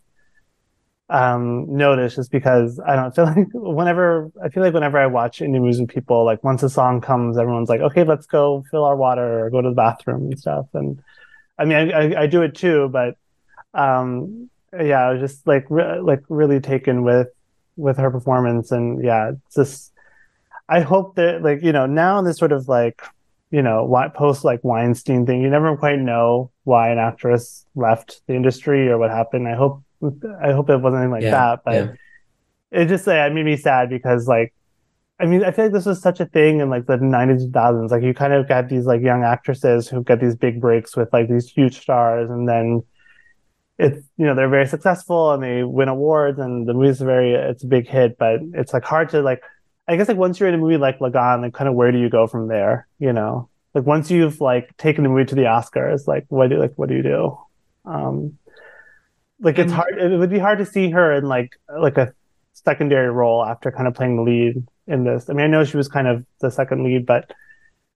[1.11, 5.40] um notice just because I don't feel like whenever I feel like whenever I watch
[5.40, 8.84] indie movies with people, like once a song comes, everyone's like, okay, let's go fill
[8.84, 10.66] our water or go to the bathroom and stuff.
[10.74, 11.02] And
[11.59, 13.16] I mean, I, I, I do it too, but
[13.74, 17.28] um, yeah, I was just like re- like really taken with
[17.76, 19.92] with her performance, and yeah, it's just
[20.68, 23.02] I hope that like you know now in this sort of like
[23.50, 28.34] you know post like Weinstein thing, you never quite know why an actress left the
[28.34, 29.48] industry or what happened.
[29.48, 32.82] I hope I hope it wasn't anything like yeah, that, but yeah.
[32.82, 34.55] it just like it made me sad because like
[35.20, 37.53] I mean, I feel like this was such a thing in like the 90s and
[37.53, 37.90] thousands.
[37.90, 41.12] Like you kind of got these like young actresses who get these big breaks with
[41.12, 42.84] like these huge stars, and then
[43.78, 47.64] it's you know they're very successful and they win awards, and the movie's very it's
[47.64, 48.16] a big hit.
[48.16, 49.42] But it's like hard to like,
[49.88, 51.99] I guess like once you're in a movie like Lagaan, like kind of where do
[51.99, 52.86] you go from there?
[53.01, 56.61] You know, like once you've like taken the movie to the Oscars, like what do
[56.61, 57.38] like what do you do?
[57.84, 58.38] Um,
[59.41, 59.99] like it's hard.
[59.99, 62.12] It would be hard to see her in like like a
[62.53, 65.30] secondary role after kind of playing the lead in this.
[65.30, 67.32] I mean, I know she was kind of the second lead, but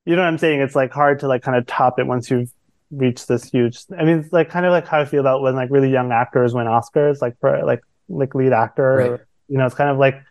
[0.05, 0.61] you know what I'm saying?
[0.61, 2.53] It's like hard to like kind of top it once you've
[2.90, 3.80] reached this huge.
[3.99, 6.12] I mean, it's like kind of like how I feel about when like really young
[6.12, 8.97] actors win Oscars, like for like like lead actor.
[8.97, 9.11] Right.
[9.11, 10.22] Or, you know, it's kind of like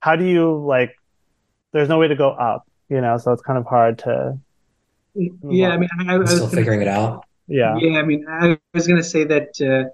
[0.00, 0.96] how do you like?
[1.72, 4.38] There's no way to go up, you know, so it's kind of hard to.
[5.14, 7.24] Yeah, I mean, I, I was still figuring it out.
[7.48, 7.98] Yeah, yeah.
[7.98, 9.60] I mean, I was going to say that.
[9.60, 9.90] Uh,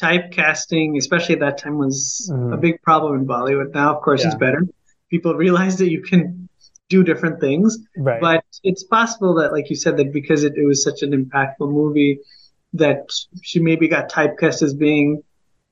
[0.00, 2.52] typecasting, especially at that time, was mm.
[2.52, 3.72] a big problem in Bollywood.
[3.74, 4.28] Now, of course, yeah.
[4.28, 4.66] it's better.
[5.10, 6.48] People realize that you can
[6.88, 7.78] do different things.
[7.96, 8.20] Right.
[8.20, 11.70] But it's possible that, like you said, that because it, it was such an impactful
[11.70, 12.20] movie,
[12.74, 13.06] that
[13.42, 15.22] she maybe got typecast as being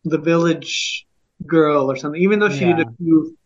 [0.04, 1.06] the village
[1.46, 2.76] girl or something, even though she yeah.
[2.76, 3.36] did a few,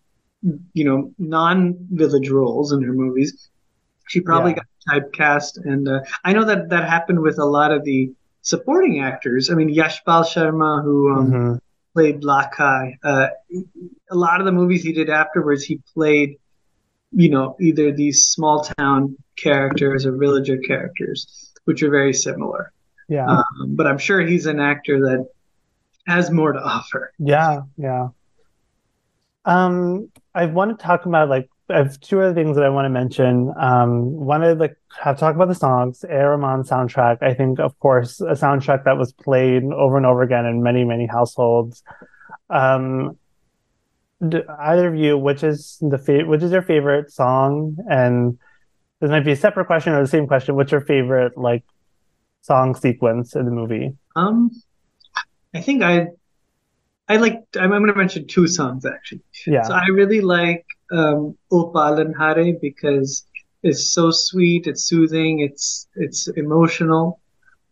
[0.74, 3.48] you know, non-village roles in her movies.
[4.08, 4.58] She probably yeah.
[4.58, 8.12] got typecast, and uh, I know that that happened with a lot of the
[8.46, 9.50] supporting actors.
[9.50, 11.54] I mean, Yashpal Sharma, who um, mm-hmm.
[11.94, 13.26] played Lakhai, uh,
[14.08, 16.38] a lot of the movies he did afterwards, he played,
[17.10, 22.72] you know, either these small town characters or villager characters, which are very similar.
[23.08, 23.26] Yeah.
[23.26, 25.28] Um, but I'm sure he's an actor that
[26.06, 27.12] has more to offer.
[27.18, 28.10] Yeah, yeah.
[29.44, 32.86] Um, I want to talk about like I have two other things that I want
[32.86, 33.52] to mention.
[33.58, 36.04] Um, one, I like have talk about the songs.
[36.04, 36.36] A.R.
[36.36, 37.22] Rahman soundtrack.
[37.22, 40.84] I think, of course, a soundtrack that was played over and over again in many,
[40.84, 41.82] many households.
[42.50, 43.18] Um,
[44.26, 47.76] do, either of you, which is the fa- which is your favorite song?
[47.90, 48.38] And
[49.00, 50.54] this might be a separate question or the same question.
[50.54, 51.64] What's your favorite like
[52.42, 53.92] song sequence in the movie?
[54.14, 54.50] Um,
[55.52, 56.08] I think I
[57.08, 57.44] I like.
[57.56, 59.22] I'm, I'm going to mention two songs actually.
[59.46, 59.62] Yeah.
[59.62, 63.24] So I really like um, O Paalanhaare because
[63.62, 67.20] it's so sweet, it's soothing, it's it's emotional.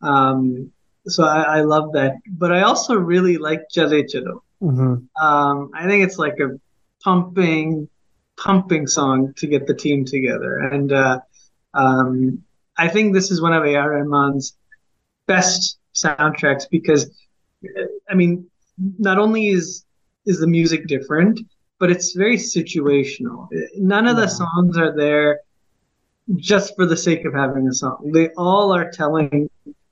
[0.03, 0.73] Um,
[1.07, 2.17] so I, I love that.
[2.27, 4.41] But I also really like Chalo.
[4.63, 5.23] Mm-hmm.
[5.25, 6.59] Um, I think it's like a
[7.03, 7.89] pumping,
[8.37, 11.21] pumping song to get the team together, and uh,
[11.75, 12.43] um,
[12.77, 13.91] I think this is one of A.R.
[13.91, 14.57] Rahman's
[15.27, 17.11] best soundtracks because,
[18.09, 18.47] I mean,
[18.99, 19.85] not only is
[20.27, 21.41] is the music different,
[21.79, 23.49] but it's very situational.
[23.77, 25.41] None of the songs are there
[26.37, 28.11] just for the sake of having a song.
[28.13, 29.51] They all are telling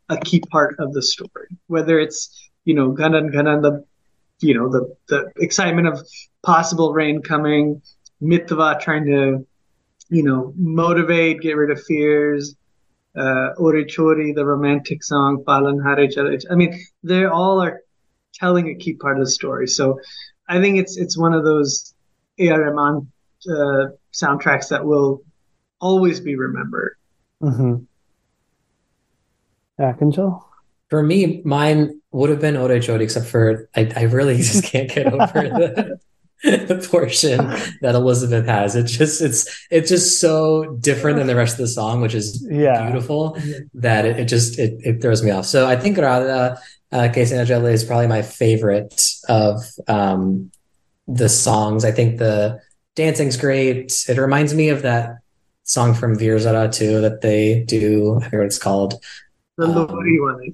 [0.09, 3.85] a key part of the story, whether it's you know Ghanan Ghanan the
[4.41, 6.01] you know the the excitement of
[6.43, 7.83] possible rain coming,
[8.23, 9.47] Mitwa trying to
[10.09, 12.57] you know motivate, get rid of fears.
[13.15, 16.39] Uh, Ore Chori, the romantic song, Paalanhaare Chale.
[16.51, 17.83] I mean, they all are
[18.33, 19.69] telling a key part of the story.
[19.69, 20.01] So
[20.49, 21.95] I think it's it's one of those
[22.39, 22.61] A.R.
[22.61, 23.11] Rahman
[23.49, 25.23] uh, soundtracks that will
[25.81, 26.97] always be remembered.
[27.43, 27.85] Mm-hmm.
[29.79, 29.95] Yeah,
[30.89, 34.91] For me, mine would have been Ore Chori, except for I, I really just can't
[34.91, 35.99] get over the
[36.43, 37.39] the portion
[37.83, 38.75] that Elizabeth has.
[38.75, 42.45] It's just it's it's just so different than the rest of the song, which is
[42.51, 42.83] yeah.
[42.83, 43.39] beautiful
[43.75, 45.47] that it, it just it, it throws me off.
[45.47, 46.61] So I think Radha
[46.93, 50.51] uh, Najale is probably my favorite of um,
[51.09, 51.85] the songs.
[51.85, 52.61] I think the
[52.95, 54.05] dancing's great.
[54.09, 55.19] It reminds me of that
[55.65, 58.17] song from Veer-Zaara too that they do.
[58.17, 58.95] I forget what it's called.
[59.57, 60.53] The um, one.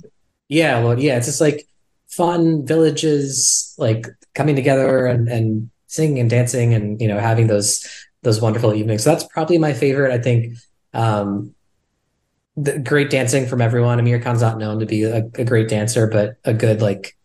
[0.49, 1.17] Yeah, Lord, yeah.
[1.17, 1.67] It's just like
[2.09, 7.87] fun villages like coming together and, and singing and dancing and you know having those
[8.23, 9.05] those wonderful evenings.
[9.05, 10.13] So that's probably my favorite.
[10.13, 10.55] I think
[10.95, 11.55] um,
[12.61, 13.99] the great dancing from everyone.
[13.99, 17.17] Aamir Khan's not known to be a, a, great dancer, but a good like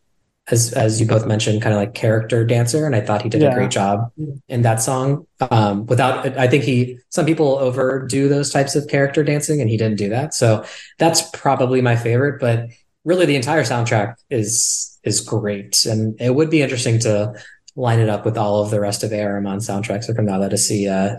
[0.48, 3.42] as as you both mentioned, kind of like character dancer, and I thought he did
[3.42, 3.52] Yeah.
[3.52, 4.12] a great job
[4.48, 5.26] in that song.
[5.40, 9.78] Um, without, I think he some people overdo those types of character dancing, and he
[9.78, 10.34] didn't do that.
[10.34, 10.66] So
[11.00, 12.40] that's probably my favorite.
[12.40, 12.68] But
[13.06, 17.34] really, the entire soundtrack is is great, and it would be interesting to
[17.76, 19.36] line it up with all of the rest of A.R.
[19.36, 21.16] Rahman soundtracks from Nala to see uh,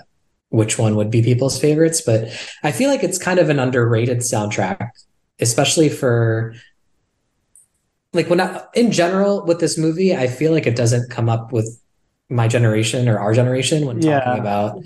[0.55, 2.01] which one would be people's favorites.
[2.01, 2.29] But
[2.63, 4.89] I feel like it's kind of an underrated soundtrack,
[5.41, 6.55] especially for
[8.13, 11.53] like when I, in general with this movie, I feel like it doesn't come up
[11.53, 11.81] with
[12.31, 14.37] my generation or our generation when talking Yeah.
[14.37, 14.79] about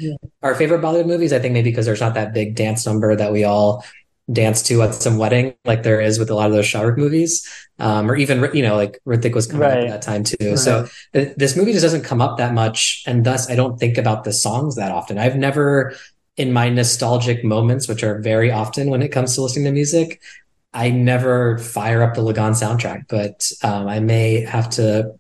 [0.43, 1.33] our favorite Bollywood movies.
[1.33, 3.85] I think maybe because there's not that big dance number that we all
[4.31, 6.99] dance to at some wedding, like there is with a lot of those Shah Rukh
[6.99, 7.47] movies,
[7.79, 10.57] um, or even you know like Hrithik was coming up at that time too.
[10.57, 13.99] So th- this movie just doesn't come up that much, and thus I don't think
[13.99, 15.19] about the songs that often.
[15.19, 15.95] I've never,
[16.37, 20.21] in my nostalgic moments, which are very often when it comes to listening to music,
[20.73, 25.15] I never fire up the Lagaan soundtrack, but um, I may have to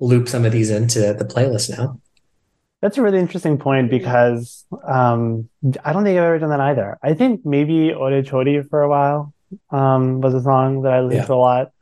[0.00, 2.00] loop some of these into the playlist now.
[2.84, 5.48] That's a really interesting point because um,
[5.82, 6.98] I don't think I've ever done that either.
[7.02, 9.32] I think maybe Ore Chori for a while
[9.70, 11.26] um, was a song that I listened Yeah.
[11.28, 11.72] to a lot.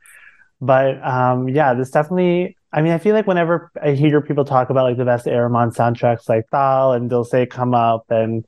[0.61, 4.69] But um, yeah, this definitely, I mean, I feel like whenever I hear people talk
[4.69, 5.49] about like the best A.R.
[5.49, 8.45] Rahman soundtracks like Taal and Dil Se come up and,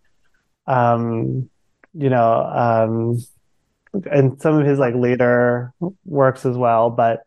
[0.66, 1.50] um,
[1.94, 3.18] you know, um,
[4.10, 5.74] and some of his like later
[6.06, 6.90] works as well.
[6.90, 7.24] But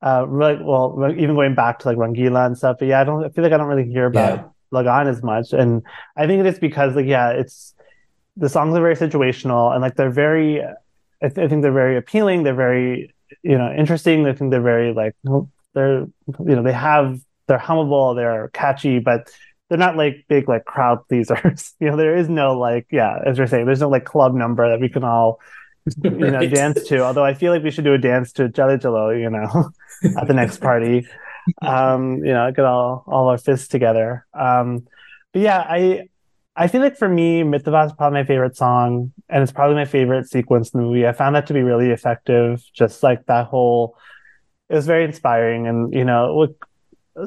[0.00, 2.76] uh, really, well, even going back to like Rangeela and stuff.
[2.78, 4.88] But yeah, I don't I feel like I don't really hear about Yeah.
[4.88, 5.82] on as much, and
[6.16, 7.74] I think it is because like yeah, it's
[8.36, 10.62] the songs are very situational and like they're very.
[11.22, 12.44] I, th- I think they're very appealing.
[12.44, 13.12] They're very
[13.42, 14.26] you know interesting.
[14.26, 15.14] I think they're very like
[15.74, 18.14] they're you know they have they're hummable.
[18.16, 19.30] They're catchy, but
[19.68, 21.74] they're not like big like crowd pleasers.
[21.80, 24.68] you know, there is no like yeah, as you're saying, there's no like club number
[24.68, 25.40] that we can all
[26.02, 26.50] you know Right.
[26.52, 27.00] dance to.
[27.00, 29.70] Although I feel like we should do a dance to Chale Chalo, you know,
[30.20, 31.06] at the next party.
[31.62, 34.26] Um, you know, get all all our fists together.
[34.34, 34.86] Um,
[35.32, 36.08] but yeah, I
[36.56, 39.84] I feel like for me, Mitwa is probably my favorite song, and it's probably my
[39.84, 41.06] favorite sequence in the movie.
[41.06, 42.62] I found that to be really effective.
[42.74, 43.96] Just like that whole,
[44.68, 46.68] it was very inspiring, and you know, look,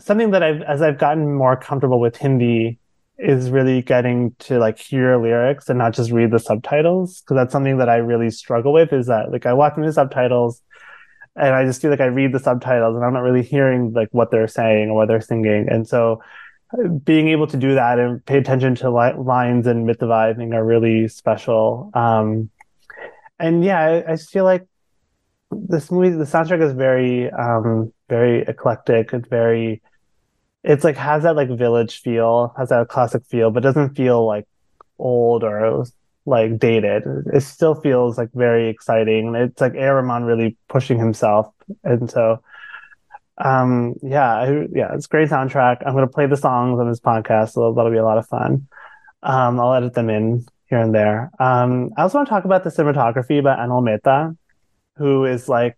[0.03, 2.79] something that I've as I've gotten more comfortable with Hindi
[3.17, 7.51] is really getting to like hear lyrics and not just read the subtitles because that's
[7.51, 8.91] something that I really struggle with.
[8.91, 10.61] Is that like I watch the subtitles
[11.35, 14.09] and I just feel like I read the subtitles and I'm not really hearing like
[14.11, 16.21] what they're saying or what they're singing, and so
[17.03, 20.53] being able to do that and pay attention to li- lines and Mitwa, I think
[20.53, 21.91] are really special.
[21.93, 22.49] Um,
[23.39, 24.65] and yeah, I, I just feel like
[25.51, 29.13] this movie, the soundtrack is very, um, very eclectic.
[29.13, 29.81] It's very,
[30.63, 34.47] it's like has that like village feel, has that classic feel, but doesn't feel like
[34.97, 35.85] old or
[36.25, 37.03] like dated.
[37.33, 39.35] It still feels like very exciting.
[39.35, 39.97] It's like A.R.
[39.97, 41.53] Rahman really pushing himself,
[41.83, 42.41] and so
[43.39, 47.53] um yeah I, yeah it's great soundtrack i'm to play the songs on this podcast
[47.53, 48.67] so that'll be a lot of fun
[49.23, 52.63] um i'll edit them in here and there um i also want to talk about
[52.63, 54.35] the cinematography by anil mehta
[54.97, 55.75] who is like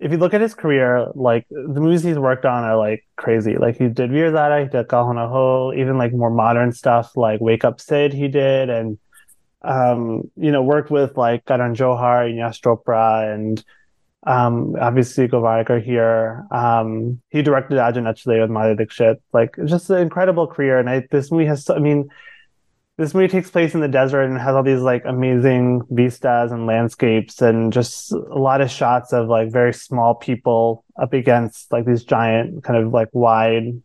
[0.00, 3.56] if you look at his career like the movies he's worked on are like crazy
[3.56, 7.64] like he did Veer-Zaara, he did Kahuna Ho, even like more modern stuff like Wake
[7.64, 8.96] Up Sid he did and
[9.62, 13.62] um you know worked with like Karan Johar and Yash Chopra and
[14.26, 16.46] um, obviously Gowariker here.
[16.50, 19.22] Um, he directed Aaja Nachle with Madhuri Dixit.
[19.32, 20.78] Like, just an incredible career.
[20.78, 22.10] And I, this movie has, I mean,
[22.98, 26.66] this movie takes place in the desert and has all these like amazing vistas and
[26.66, 31.86] landscapes and just a lot of shots of like very small people up against like
[31.86, 33.80] these giant kind of like wide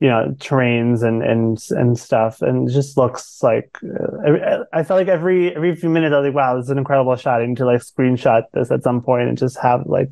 [0.00, 4.82] you know terrains and and and stuff and it just looks like uh, I, I
[4.82, 7.40] felt like every every few minutes I was like wow this is an incredible shot.
[7.40, 10.10] I need to like screenshot this at some point and just have like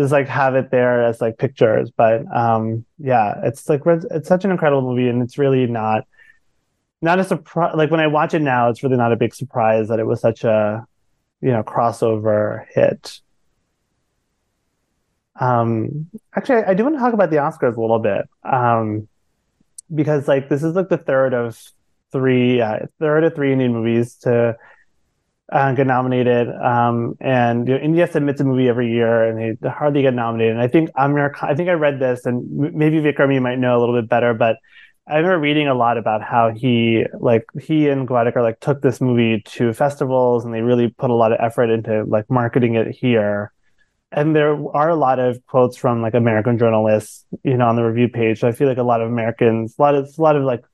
[0.00, 1.90] just like have it there as like pictures.
[1.96, 6.04] But um yeah it's like it's such an incredible movie and it's really not
[7.00, 9.88] not a surprise like when I watch it now it's really not a big surprise
[9.88, 10.84] that it was such a
[11.40, 13.20] you know crossover hit
[15.40, 19.08] um, actually, I do want to talk about the Oscars a little bit, um,
[19.94, 21.60] because like this is like the third of
[22.12, 24.56] three, uh, third of three Indian movies to
[25.52, 26.48] uh, get nominated.
[26.48, 30.52] Um, and you know, India submits a movie every year, and they hardly get nominated.
[30.52, 33.58] And I think Aamir, Khan, I think I read this, and maybe Vikrum you might
[33.58, 34.56] know a little bit better, but
[35.08, 39.00] I remember reading a lot about how he like he and Gowariker like took this
[39.00, 42.88] movie to festivals, and they really put a lot of effort into like marketing it
[42.88, 43.52] here
[44.16, 47.84] and there are a lot of quotes from like American journalists, you know, on the
[47.84, 48.40] review page.
[48.40, 50.64] So I feel like a lot of Americans, a lot of a lot of like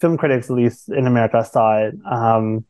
[0.00, 1.94] film critics, at least in America, saw it.
[2.08, 2.64] Um,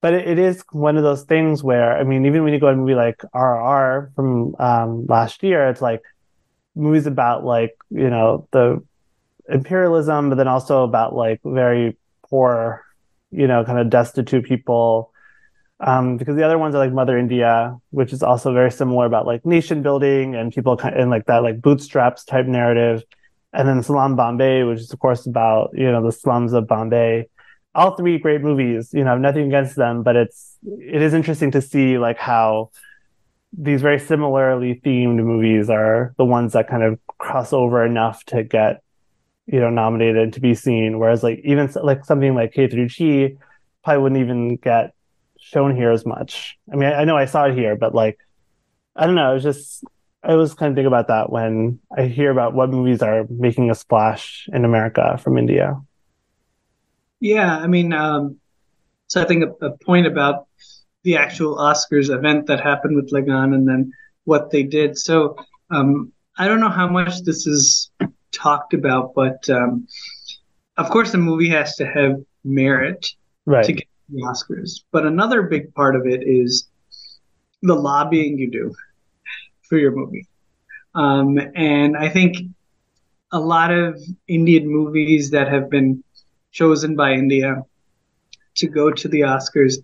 [0.00, 2.68] but it, it is one of those things where I mean, even when you go
[2.68, 6.02] to a movie like RRR from um, last year, it's like
[6.74, 8.82] movies about like you know the
[9.50, 11.98] imperialism, but then also about like very
[12.30, 12.82] poor,
[13.30, 15.12] you know, kind of destitute people.
[15.78, 19.26] Um, because the other ones are like Mother India, which is also very similar about
[19.26, 23.04] like nation building and people kind of, and like that like bootstraps type narrative,
[23.52, 27.28] and then Salaam Bombay, which is of course about you know the slums of Bombay.
[27.74, 28.90] All three great movies.
[28.94, 32.70] You know, nothing against them, but it's it is interesting to see like how
[33.52, 38.42] these very similarly themed movies are the ones that kind of cross over enough to
[38.42, 38.82] get
[39.46, 43.38] you know nominated to be seen whereas like even like something like K3G
[43.84, 44.95] probably wouldn't even get
[45.46, 46.56] shown here as much.
[46.72, 48.18] I mean I, I, know i saw it here but like
[48.94, 49.30] i don't know.
[49.30, 49.84] It was just
[50.22, 53.70] i was kind of thinking about that when i hear about what movies are making
[53.70, 55.80] a splash in america from india.
[57.20, 58.36] Yeah i mean um
[59.08, 60.46] so i think a, a point about
[61.04, 63.92] the actual oscars event that happened with lagaan and then
[64.24, 64.98] what they did.
[64.98, 65.36] So
[65.70, 67.90] um i don't know how much this is
[68.36, 69.86] talked about, but um,
[70.76, 73.08] of course, the movie has to have merit
[73.46, 73.64] right.
[73.64, 74.82] to get the Oscars.
[74.92, 76.68] But another big part of it is
[77.62, 78.74] the lobbying you do
[79.68, 80.26] for your movie.
[80.94, 82.36] Um, and I think
[83.32, 86.02] a lot of Indian movies that have been
[86.52, 87.62] chosen by India
[88.56, 89.74] to go to the Oscars,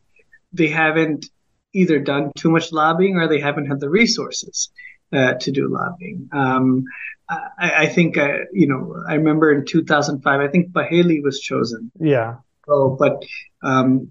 [0.53, 1.27] they haven't
[1.75, 4.70] either done too much lobbying or they haven't had the resources
[5.12, 6.29] uh, to do lobbying.
[6.33, 6.85] Um,
[7.29, 11.91] I, I think I, you know, I remember in 2005, I think Paheli was chosen.
[11.99, 12.37] Yeah.
[12.68, 13.25] Oh, but
[13.63, 14.11] um,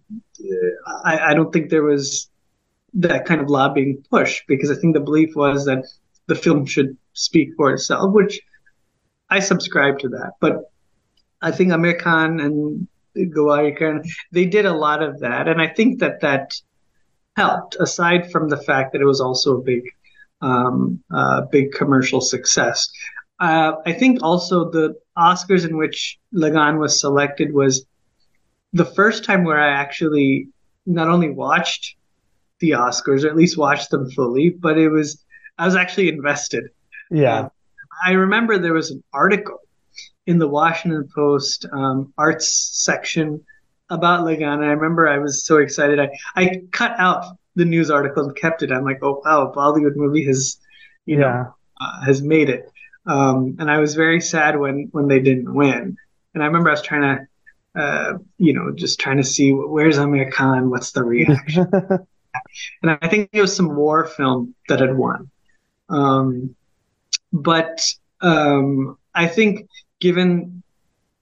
[1.03, 2.29] I, I don't think there was
[2.93, 5.85] that kind of lobbying push because I think the belief was that
[6.27, 8.41] the film should speak for itself, which
[9.29, 10.33] I subscribe to that.
[10.39, 10.71] But
[11.41, 12.87] I think Aamir Khan and
[13.17, 15.47] Gowariker, they did a lot of that.
[15.47, 16.53] And I think that that
[17.35, 19.83] helped, aside from the fact that it was also a big
[20.41, 22.89] um, uh, big commercial success.
[23.39, 27.85] Uh, I think also the Oscars in which Lagaan was selected was
[28.73, 30.47] the first time where I actually
[30.85, 31.95] not only watched
[32.59, 35.23] the Oscars or at least watched them fully, but it was
[35.57, 36.65] I was actually invested.
[37.09, 37.49] Yeah, uh,
[38.05, 39.59] I remember there was an article
[40.27, 43.43] in the Washington Post um, arts section
[43.89, 44.63] about Lagaan.
[44.63, 45.99] I remember I was so excited.
[45.99, 48.71] I, I cut out the news article and kept it.
[48.71, 50.57] I'm like, oh wow, Bollywood movie has,
[51.05, 51.21] you yeah.
[51.21, 52.71] know, uh, has made it.
[53.05, 55.97] Um, and I was very sad when when they didn't win.
[56.33, 57.27] And I remember I was trying to,
[57.75, 61.67] uh, you know, just trying to see where's Aamir Khan, what's the reaction.
[62.81, 65.29] and I think it was some war film that had won.
[65.89, 66.55] Um,
[67.31, 67.85] but
[68.21, 69.69] um, I think
[69.99, 70.63] given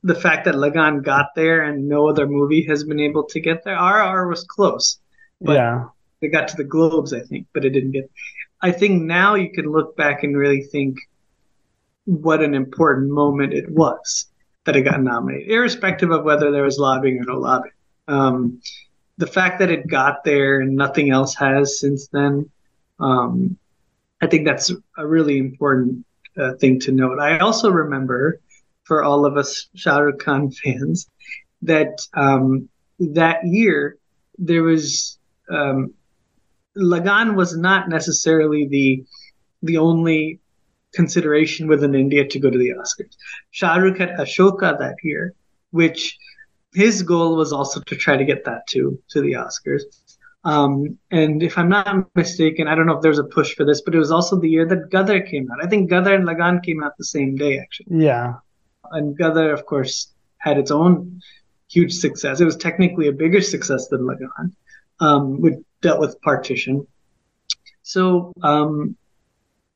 [0.03, 3.63] the fact that Lagaan got there and no other movie has been able to get
[3.63, 4.99] there, RRR was close.
[5.41, 5.85] But yeah
[6.21, 8.09] it got to the Globes, I think, but it didn't get.
[8.61, 10.99] I think now you can look back and really think
[12.05, 14.27] what an important moment it was
[14.65, 17.73] that it got nominated, irrespective of whether there was lobbying or no lobbying.
[18.07, 18.61] Um,
[19.17, 22.49] the fact that it got there and nothing else has since then,
[22.99, 23.57] um,
[24.21, 26.05] I think that's a really important
[26.37, 27.19] uh, thing to note.
[27.19, 28.39] I also remember,
[28.83, 31.09] for all of us Shah Rukh Khan fans,
[31.61, 33.97] that um, that year
[34.37, 35.17] there was
[35.49, 35.93] um,
[36.77, 39.05] Lagaan was not necessarily the
[39.63, 40.39] the only
[40.93, 43.15] consideration within India to go to the Oscars.
[43.51, 45.33] Shah Rukh had Ashoka that year,
[45.71, 46.17] which
[46.73, 49.83] his goal was also to try to get that to to the Oscars.
[50.45, 53.81] Um, and if I'm not mistaken, I don't know if there's a push for this,
[53.81, 55.63] but it was also the year that Gadar came out.
[55.63, 58.05] I think Gadar and Lagaan came out the same day, actually.
[58.05, 58.35] Yeah.
[58.91, 61.21] And Gadar, of course, had its own
[61.69, 62.39] huge success.
[62.39, 64.53] It was technically a bigger success than Lagaan,
[65.01, 66.87] um, with dealt with partition.
[67.83, 68.95] So, um,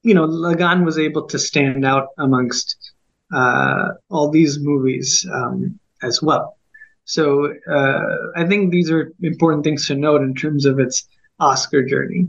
[0.03, 2.91] you know, Lagaan was able to stand out amongst
[3.33, 6.57] uh, all these movies um, as well.
[7.05, 8.01] So uh,
[8.35, 11.07] I think these are important things to note in terms of its
[11.39, 12.27] Oscar journey.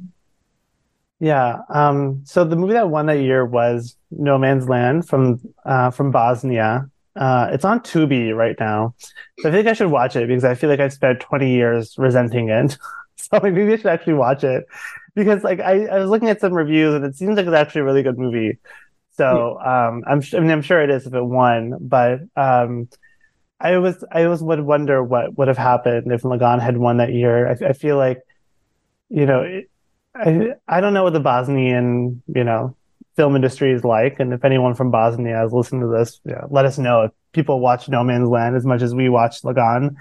[1.20, 1.59] Yeah.
[1.68, 6.11] Um, so the movie that won that year was No Man's Land from uh, from
[6.11, 6.91] Bosnia.
[7.16, 8.95] Uh, it's on Tubi right now.
[9.39, 11.95] So I think I should watch it because I feel like I've spent 20 years
[11.97, 12.77] resenting it.
[13.16, 14.66] so maybe I should actually watch it
[15.15, 17.83] because like I, I was looking at some reviews and it seems like it's actually
[17.83, 18.59] a really good movie.
[19.17, 22.89] So um, I'm I mean I'm sure it is if it won, but um,
[23.61, 27.12] I was I always would wonder what would have happened if Lagaan had won that
[27.12, 27.49] year.
[27.49, 28.23] I, I feel like
[29.09, 29.71] you know it,
[30.15, 32.77] I I don't know what the Bosnian you know
[33.17, 34.19] film industry is like.
[34.19, 37.12] And if anyone from Bosnia is listening to this, you know, let us know if
[37.33, 39.95] people watch No Man's Land as much as we watch Lagaan.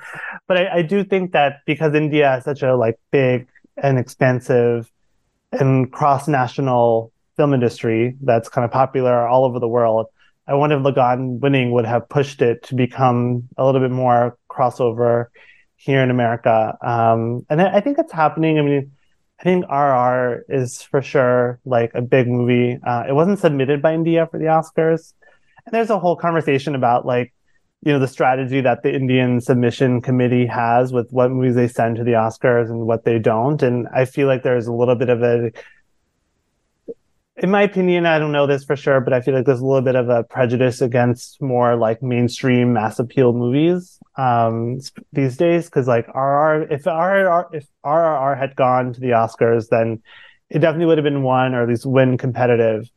[0.48, 3.48] But I, I do think that because India is such a like big
[3.78, 4.92] and expansive
[5.60, 10.08] and cross national film industry that's kind of popular all over the world,
[10.48, 14.38] I wonder if Lagaan winning would have pushed it to become a little bit more
[14.50, 15.28] crossover
[15.78, 16.78] here in America.
[16.82, 18.60] Um, and I, I think it's happening.
[18.60, 18.92] I mean,
[19.40, 22.80] I think RRR is for sure like a big movie.
[22.86, 25.14] Uh, it wasn't submitted by India for the Oscars.
[25.66, 27.34] And there's a whole conversation about like,
[27.86, 31.98] you know, the strategy that the Indian submission committee has with what movies they send
[31.98, 33.62] to the Oscars and what they don't.
[33.62, 35.52] And I feel like there's a little bit of a
[37.38, 39.66] in my opinion, I don't know this for sure, but I feel like there's a
[39.66, 44.80] little bit of a prejudice against more like mainstream mass appeal movies um,
[45.12, 45.66] these days.
[45.66, 50.04] Because like RR, if RR, if RRR had gone to the Oscars, then
[50.50, 52.88] it definitely would have been one or at least win competitive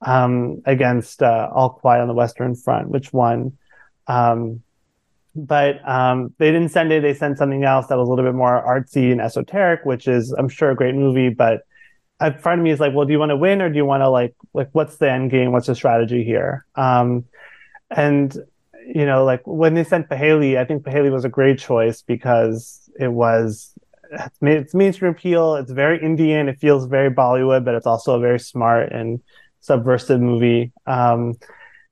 [0.00, 3.58] um, against uh, All Quiet on the Western Front, which won.
[4.06, 4.62] Um,
[5.36, 7.02] but um, they didn't send it.
[7.02, 10.32] They sent something else that was a little bit more artsy and esoteric, which is,
[10.32, 11.62] I'm sure, a great movie, but
[12.20, 13.84] in front of me is like, well, do you want to win or do you
[13.84, 15.52] want to like like what's the end game?
[15.52, 16.64] What's the strategy here?
[16.76, 17.24] Um,
[17.90, 18.34] and
[18.86, 22.88] you know, like when they sent Paheli, I think Paheli was a great choice because
[22.98, 23.72] it was
[24.12, 25.56] it's, it's mainstream appeal.
[25.56, 26.48] It's very Indian.
[26.48, 29.20] It feels very Bollywood, but it's also a very smart and
[29.60, 30.72] subversive movie.
[30.86, 31.34] Um,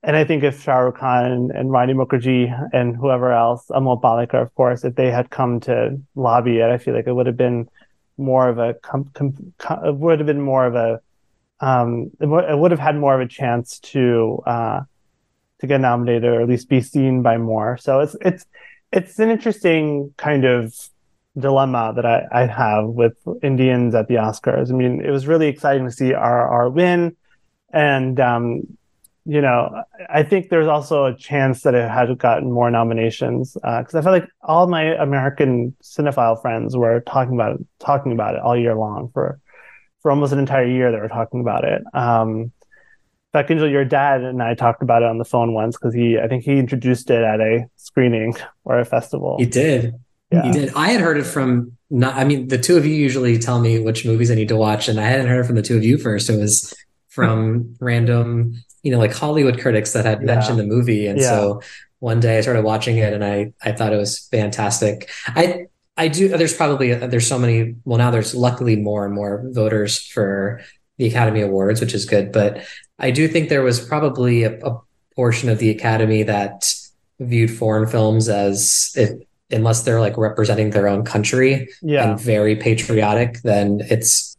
[0.03, 4.43] and I think if Shah Rukh Khan and, Rani Mukherjee and whoever else, Amol Palekar,
[4.43, 7.37] of course, if they had come to lobby it, I feel like it would have
[7.37, 7.69] been
[8.19, 11.01] more of a com, com, com, would have been more of a
[11.61, 14.81] um, it, w- it, would have had more of a chance to uh,
[15.61, 17.77] to get nominated or at least be seen by more.
[17.77, 18.45] So it's it's
[18.91, 20.75] it's an interesting kind of
[21.39, 24.71] dilemma that I, I have with Indians at the Oscars.
[24.71, 27.17] I mean, it was really exciting to see our our win,
[27.73, 28.63] and um,
[29.25, 33.95] you know, I think there's also a chance that it had gotten more nominations because
[33.95, 38.35] uh, I felt like all my American cinephile friends were talking about it, talking about
[38.35, 39.41] it all year long for
[40.01, 40.91] for almost an entire year.
[40.91, 41.83] They were talking about it.
[41.95, 42.53] Um,
[43.33, 45.95] in fact, Kinjal, your dad and I talked about it on the phone once because
[45.95, 49.37] he, I think he introduced it at a screening or a festival.
[49.39, 49.95] He did.
[50.31, 50.43] Yeah.
[50.43, 50.73] He did.
[50.75, 52.17] I had heard it from not.
[52.17, 54.89] I mean, the two of you usually tell me which movies I need to watch,
[54.89, 56.29] and I hadn't heard it from the two of you first.
[56.29, 56.75] It was
[57.09, 60.27] from random you know like Hollywood critics that had yeah.
[60.27, 61.29] mentioned the movie, and yeah.
[61.29, 61.63] so
[61.99, 65.09] one day I started watching it and I I thought it was fantastic.
[65.29, 65.67] I
[65.97, 66.29] I do.
[66.29, 67.77] There's probably there's so many.
[67.85, 70.61] Well, now there's luckily more and more voters for
[70.99, 72.33] the Academy Awards, which is good.
[72.33, 72.67] But
[72.99, 74.81] I do think there was probably a, a
[75.15, 76.73] portion of the Academy that
[77.21, 79.11] viewed foreign films as if
[79.51, 82.11] unless they're like representing their own country yeah.
[82.11, 84.37] and very patriotic, then it's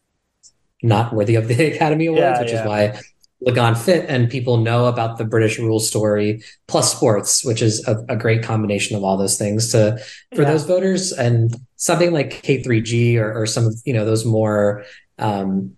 [0.82, 2.62] not worthy of the Academy Awards, yeah, which yeah.
[2.62, 3.02] is why
[3.46, 8.04] Lagaan fit and people know about the British rule story plus sports, which is a,
[8.10, 9.98] a great combination of all those things to
[10.36, 10.52] for yeah.
[10.52, 14.86] those voters and something like K3G or, or some of you know those more
[15.20, 15.76] um,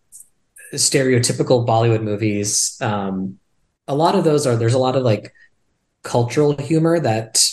[0.74, 2.78] stereotypical Bollywood movies.
[2.82, 3.40] Um,
[3.88, 5.34] a lot of those are there's a lot of like
[6.04, 7.44] cultural humor that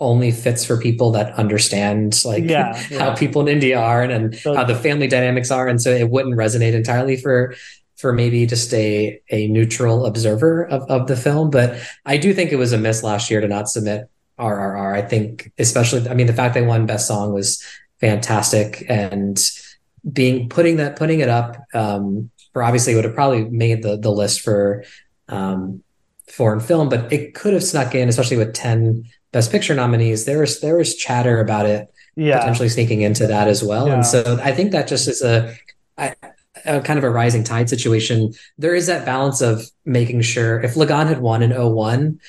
[0.00, 2.98] only fits for people that understand like yeah, yeah.
[2.98, 5.66] how people in India are and, and so, how the family dynamics are.
[5.66, 7.54] And so it wouldn't resonate entirely for
[7.98, 11.50] for maybe just a a neutral observer of, of the film.
[11.50, 14.94] But I do think it was a miss last year to not submit RRR.
[14.94, 17.62] I think especially I mean the fact they won best song was
[18.00, 19.38] fantastic and
[20.10, 24.12] being putting that putting it up um for obviously would have probably made the the
[24.12, 24.84] list for
[25.28, 25.82] um
[26.30, 30.24] foreign film, but it could have snuck in, especially with 10 best picture nominees.
[30.24, 32.38] There was there was chatter about it yeah.
[32.38, 33.88] potentially sneaking into that as well.
[33.88, 33.94] Yeah.
[33.94, 35.56] And so I think that just is a
[35.96, 36.14] I,
[36.68, 40.74] a kind of a rising tide situation, there is that balance of making sure if
[40.74, 42.20] Lagaan had won in 01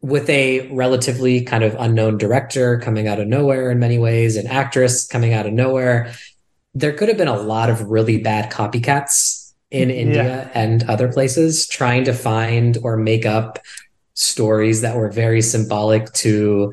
[0.00, 4.46] with a relatively kind of unknown director coming out of nowhere in many ways, an
[4.46, 6.12] actress coming out of nowhere,
[6.74, 10.50] there could have been a lot of really bad copycats in India yeah.
[10.54, 13.58] and other places trying to find or make up
[14.14, 16.72] stories that were very symbolic to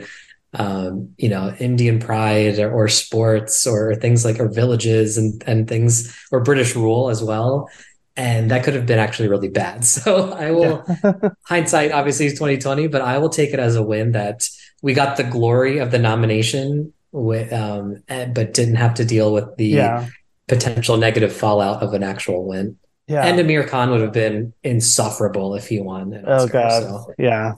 [0.53, 5.67] um, you know, Indian pride or, or, sports or things like or villages and and
[5.67, 7.69] things or British rule as well.
[8.17, 9.85] And that could have been actually really bad.
[9.85, 11.13] So I will yeah.
[11.45, 14.47] hindsight obviously is 2020, but I will take it as a win that
[14.81, 19.33] we got the glory of the nomination with um and, but didn't have to deal
[19.33, 20.07] with the yeah.
[20.47, 22.77] potential negative fallout of an actual win.
[23.07, 23.25] Yeah.
[23.25, 26.23] And Aamir Khan would have been insufferable if he won.
[26.27, 26.83] Oh god.
[26.83, 27.13] So.
[27.17, 27.53] Yeah.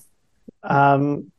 [0.61, 1.31] Um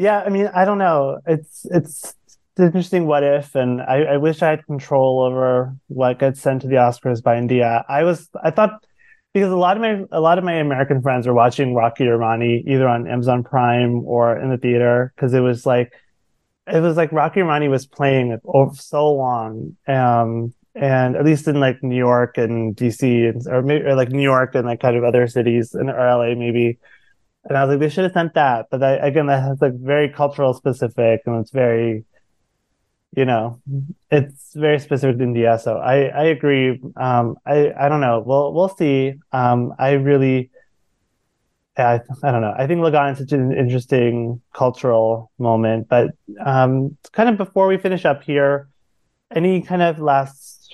[0.00, 1.20] yeah, I mean, I don't know.
[1.26, 2.14] It's it's
[2.58, 6.68] interesting what if, and I, I wish I had control over what gets sent to
[6.68, 7.84] the Oscars by India.
[7.86, 8.82] I was I thought
[9.34, 12.64] because a lot of my a lot of my American friends are watching Rocky Rani
[12.66, 15.92] either on Amazon Prime or in the theater because it was like
[16.66, 21.60] it was like Rocky Rani was playing over so long, um, and at least in
[21.60, 24.96] like New York and DC and or maybe or like New York and like kind
[24.96, 26.78] of other cities and LA maybe.
[27.44, 29.74] And I was like, they should have sent that, but that, again, that has like
[29.74, 32.04] very cultural specific, and it's very
[33.16, 33.60] you know,
[34.10, 35.58] it's very specific to India.
[35.58, 36.80] So I, I agree.
[36.96, 38.22] Um, I, I don't know.
[38.24, 39.14] We'll, we'll see.
[39.32, 40.50] Um, I really,
[41.76, 42.54] I, I don't know.
[42.56, 46.10] I think Lagaan is such an interesting cultural moment, but,
[46.44, 48.68] um, kind of before we finish up here,
[49.34, 50.72] any kind of last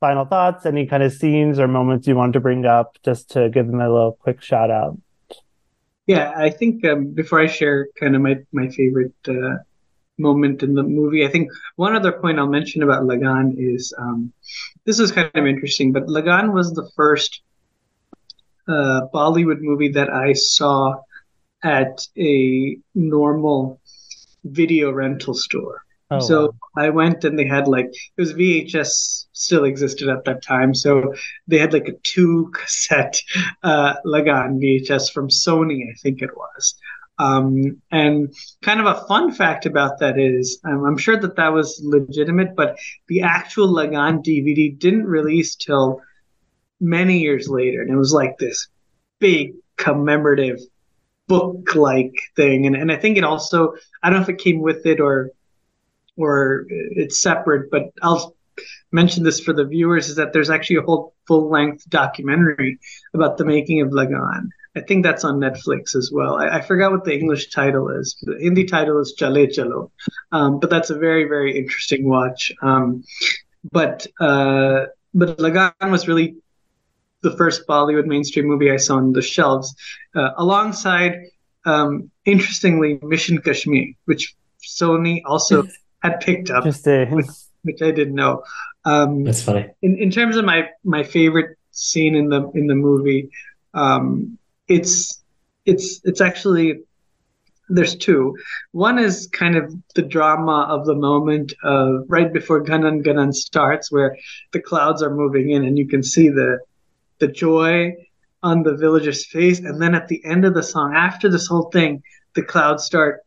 [0.00, 3.48] final thoughts, any kind of scenes or moments you want to bring up just to
[3.48, 4.98] give them a little quick shout out?
[6.06, 9.58] Yeah, I think um, before I share kind of my, my favorite uh,
[10.18, 11.24] moment in the movie.
[11.24, 14.32] I think one other point I'll mention about Lagaan is um,
[14.84, 17.42] this is kind of interesting, but Lagaan was the first
[18.68, 20.96] uh, Bollywood movie that I saw
[21.62, 23.80] at a normal
[24.44, 25.81] video rental store.
[26.12, 26.84] Oh, so wow.
[26.84, 31.14] I went and they had like it was VHS still existed at that time, so
[31.48, 33.22] they had like a two cassette
[33.62, 36.74] uh, Lagaan VHS from Sony, I think it was.
[37.18, 41.52] Um, and kind of a fun fact about that is, um, I'm sure that that
[41.52, 46.00] was legitimate, but the actual Lagaan DVD didn't release till
[46.80, 48.68] many years later, and it was like this
[49.18, 50.58] big commemorative
[51.28, 52.66] book like thing.
[52.66, 55.30] And and I think it also, I don't know if it came with it or
[56.16, 58.34] or it's separate, but I'll
[58.90, 62.78] mention this for the viewers is that there's actually a whole full length documentary
[63.14, 64.48] about the making of Lagaan.
[64.76, 66.36] I think that's on Netflix as well.
[66.36, 68.16] I, I forgot what the English title is.
[68.22, 69.90] The Hindi title is Chale Chalo,
[70.32, 72.52] um, but that's a very very interesting watch.
[72.62, 73.04] Um,
[73.70, 76.36] but uh, but Lagaan was really
[77.22, 79.74] the first Bollywood mainstream movie I saw on the shelves,
[80.16, 81.18] uh, alongside
[81.64, 85.64] um, interestingly Mission Kashmir, which Sony also
[86.02, 87.26] had picked up, which,
[87.62, 88.42] which, I didn't know.
[88.84, 89.70] Um, That's funny.
[89.82, 93.30] In, in terms of my my favorite scene in the in the movie,
[93.74, 94.38] um,
[94.68, 95.22] it's
[95.64, 96.80] it's it's actually
[97.68, 98.36] there's two.
[98.72, 103.90] One is kind of the drama of the moment of right before Ghanan Ghanan starts,
[103.90, 104.16] where
[104.52, 106.58] the clouds are moving in and you can see the
[107.18, 107.94] the joy
[108.42, 111.70] on the villager's face, and then at the end of the song, after this whole
[111.70, 112.02] thing,
[112.34, 113.20] the clouds start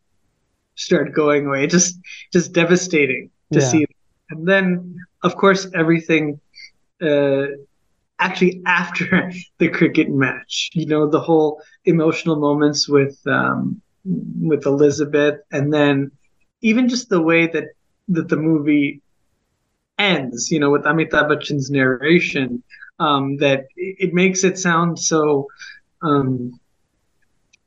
[0.76, 1.68] start going away.
[1.68, 2.00] just
[2.32, 3.66] just devastating to yeah.
[3.66, 3.86] see.
[4.30, 6.40] And then, of course, everything
[7.02, 7.46] uh,
[8.20, 10.70] actually after the cricket match.
[10.74, 13.82] You know, the whole emotional moments with um,
[14.42, 16.12] with Elizabeth, and then
[16.62, 17.66] even just the way that
[18.10, 19.02] that the movie
[19.98, 20.52] ends.
[20.52, 22.64] You know, with Amitabh Bachchan's narration,
[23.00, 25.48] um, that it, makes it sound so.
[26.02, 26.60] Um,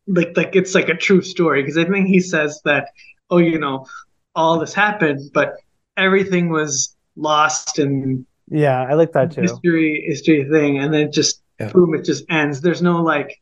[0.09, 2.91] like like it's like a true story because I think he says that
[3.31, 3.87] oh you know
[4.35, 5.55] all this happened but
[5.97, 9.43] everything was lost and yeah, I like that too.
[9.43, 11.71] History, history thing, and then just yeah.
[11.71, 12.61] boom, it just ends.
[12.61, 13.41] There's no like,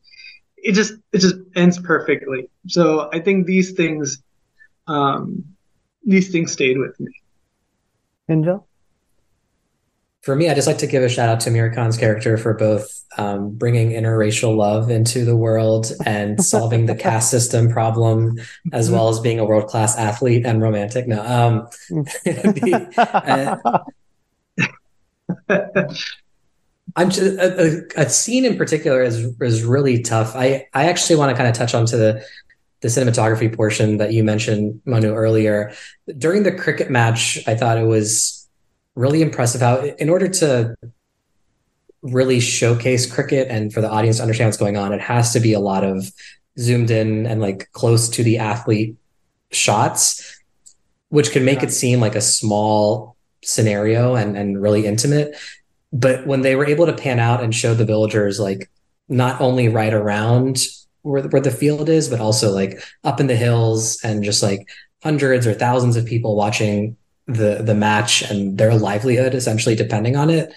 [0.57, 2.49] it just it just ends perfectly.
[2.67, 4.23] So I think these things,
[4.89, 5.45] um,
[6.05, 7.13] these things stayed with me.
[8.29, 8.65] Kinjal.
[10.27, 12.53] For me, I just like to give a shout out to Aamir Khan's character for
[12.53, 18.40] both um, bringing interracial love into the world and solving the caste system problem,
[18.73, 21.07] as well as being a world class athlete and romantic.
[21.07, 21.69] No, um,
[22.24, 22.90] the,
[25.48, 25.59] uh,
[26.97, 30.35] I'm just, a, a, scene in particular is is really tough.
[30.35, 32.27] I I actually want to kind of touch onto the
[32.81, 35.73] the cinematography portion that you mentioned, Manu, earlier.
[36.19, 38.36] During the cricket match, I thought it was
[38.97, 40.74] really impressive how, in order to
[42.02, 45.40] really showcase cricket and for the audience to understand what's going on, it has to
[45.40, 46.10] be a lot of
[46.59, 48.97] zoomed in and like close to the athlete
[49.52, 50.43] shots,
[51.10, 55.36] which can make it seem like a small scenario and and really intimate.
[55.93, 58.70] But when they were able to pan out and show the villagers like
[59.09, 60.59] not only right around
[61.02, 64.68] where where the field is, but also like up in the hills and just like
[65.02, 66.97] hundreds or thousands of people watching
[67.27, 70.53] the the match and their livelihood essentially depending on it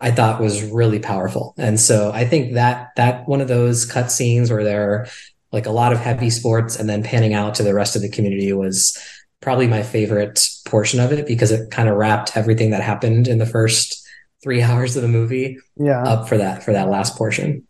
[0.00, 4.12] i thought was really powerful and so i think that that one of those cut
[4.12, 5.06] scenes where there are
[5.52, 8.08] like a lot of heavy sports and then panning out to the rest of the
[8.08, 8.96] community was
[9.40, 13.38] probably my favorite portion of it because it kind of wrapped everything that happened in
[13.38, 14.06] the first
[14.42, 16.02] three hours of the movie yeah.
[16.02, 17.66] up for that for that last portion.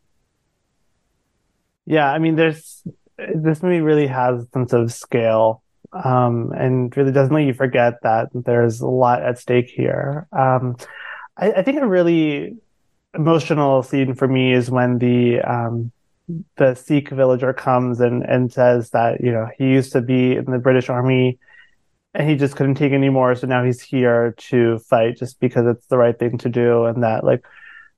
[1.86, 2.82] Yeah, I mean, there's
[3.18, 5.62] this movie really has a sense of scale,
[5.92, 10.26] um, and really doesn't let you forget that there's a lot at stake here.
[10.32, 10.76] Um,
[11.36, 12.56] I, I think a really
[13.14, 15.92] emotional scene for me is when the um,
[16.56, 20.44] the Sikh villager comes and and says that you know he used to be in
[20.44, 21.38] the British Army
[22.14, 25.86] and he just couldn't take anymore, so now he's here to fight just because it's
[25.86, 27.44] the right thing to do, and that like.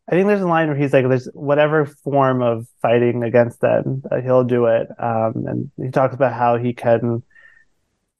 [0.09, 4.03] I think there's a line where he's like, "There's whatever form of fighting against them,
[4.11, 7.23] uh, he'll do it." Um, and he talks about how he can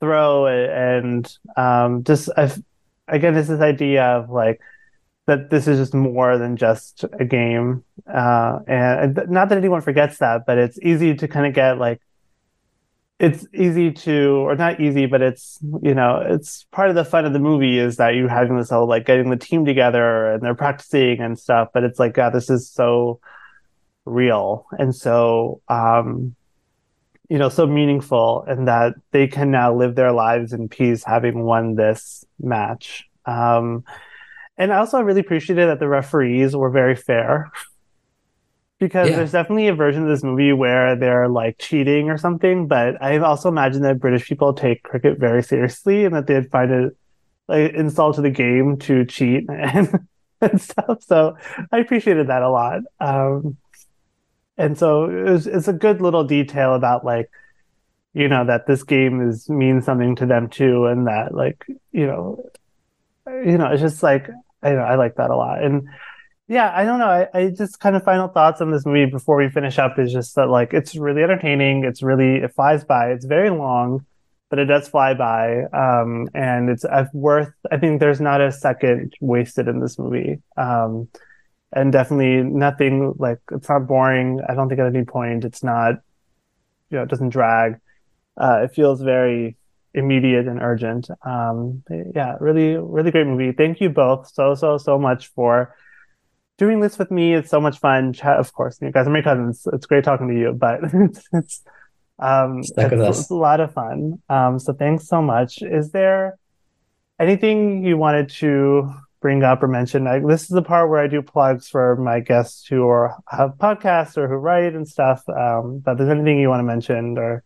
[0.03, 2.61] throw and um, just I've,
[3.07, 4.61] again, it's this idea of like
[5.27, 7.85] that this is just more than just a game.
[8.13, 12.01] Uh, and not that anyone forgets that, but it's easy to kind of get like,
[13.21, 17.25] it's easy to, or not easy, but it's, you know, it's part of the fun
[17.25, 20.43] of the movie is that you're having this whole like getting the team together and
[20.43, 21.69] they're practicing and stuff.
[21.73, 23.21] But it's like, God, this is so
[24.05, 24.67] real.
[24.77, 26.35] And so, um,
[27.33, 31.45] you know, so meaningful and that they can now live their lives in peace having
[31.45, 33.09] won this match.
[33.25, 33.85] Um,
[34.59, 37.51] and I also really appreciated that the referees were very fair.
[38.79, 39.17] because yeah.
[39.17, 43.17] there's definitely a version of this movie where they're like cheating or something, but I
[43.17, 46.97] also imagine that British people take cricket very seriously and that they'd find it
[47.49, 50.07] like insult to the game to cheat and,
[50.43, 51.03] and stuff.
[51.03, 51.39] So
[51.73, 52.83] I appreciated that a lot.
[53.01, 53.57] Um,
[54.57, 57.31] and so it was, it's a good little detail about like,
[58.15, 62.07] you know, that this game is means something to them too, and that like, you
[62.07, 62.51] know,
[63.27, 64.29] you know, it's just like
[64.63, 65.63] I know I like that a lot.
[65.63, 65.89] And
[66.49, 67.07] yeah, I don't know.
[67.07, 70.13] I, I just kind of final thoughts on this movie before we finish up is
[70.13, 71.85] just that like it's really entertaining.
[71.85, 73.13] It's really it flies by.
[73.13, 74.05] It's very long,
[74.51, 75.63] but it does fly by.
[75.73, 76.85] Um, and it's
[77.15, 77.53] worth.
[77.71, 80.43] I think there's not a second wasted in this movie.
[80.59, 81.09] Um,
[81.73, 84.41] and definitely nothing like it's not boring.
[84.49, 85.95] I don't think at any point it's not.
[86.91, 87.81] You know, it doesn't drag.
[88.37, 89.57] Uh, it feels very
[89.95, 91.09] immediate and urgent.
[91.25, 91.83] Um,
[92.15, 93.53] yeah, really, really great movie.
[93.53, 95.75] Thank you both so, so, so much for
[96.59, 97.35] doing this with me.
[97.35, 98.13] It's so much fun.
[98.13, 99.67] Chat, of course, you guys are my cousins.
[99.73, 101.63] It's great talking to you, but it's, it's,
[102.19, 104.23] um, it's, it's, a lot of fun.
[104.29, 105.63] Um, so thanks so much.
[105.63, 106.39] Is there
[107.19, 108.93] anything you wanted to
[109.23, 110.07] bring up or mention?
[110.07, 113.53] I, this is the part where I do plugs for my guests who are, have
[113.53, 115.27] podcasts or who write and stuff.
[115.29, 117.43] Um, but if there's anything you want to mention or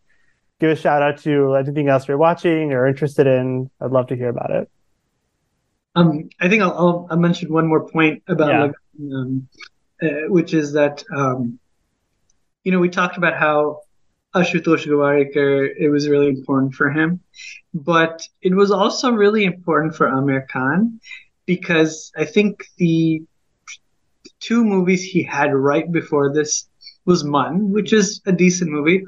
[0.59, 4.15] give a shout out to anything else you're watching or interested in, I'd love to
[4.15, 4.69] hear about it.
[5.95, 8.63] Um, I think I'll, I'll, I'll, mention one more point about, yeah.
[8.63, 8.75] like,
[9.13, 9.47] um,
[10.01, 11.59] uh, which is that, um,
[12.63, 13.81] you know, we talked about how
[14.35, 17.21] Ashutosh Gowariker, it was really important for him,
[17.73, 20.99] but it was also really important for Aamir Khan
[21.47, 23.23] because I think the
[24.39, 26.69] two movies he had right before this
[27.05, 29.03] was Mann, which is a decent movie,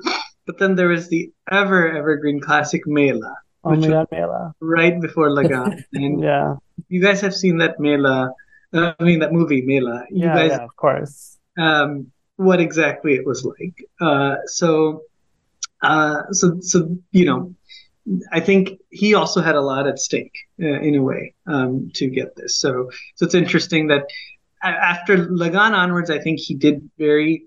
[0.47, 3.35] but then there was the ever evergreen classic Mela.
[3.63, 4.55] Oh my god, Mela!
[4.61, 6.55] Right before Lagaan, and yeah,
[6.87, 8.31] you guys have seen that Mela.
[8.73, 10.05] Uh, I mean that movie Mela.
[10.09, 11.37] You yeah, guys, yeah, of course.
[11.57, 13.83] Um, what exactly it was like.
[13.99, 15.03] Uh, so,
[15.81, 17.53] uh, so, so you know,
[18.31, 22.07] I think he also had a lot at stake uh, in a way um, to
[22.07, 22.55] get this.
[22.55, 24.07] So, so it's interesting that
[24.63, 27.45] after Lagaan onwards, I think he did very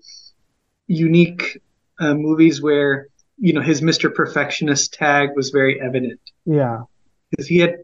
[0.87, 1.61] unique
[1.99, 3.07] uh, movies where
[3.37, 4.13] you know his Mr.
[4.13, 6.19] Perfectionist tag was very evident.
[6.45, 6.83] Yeah,
[7.29, 7.77] because he had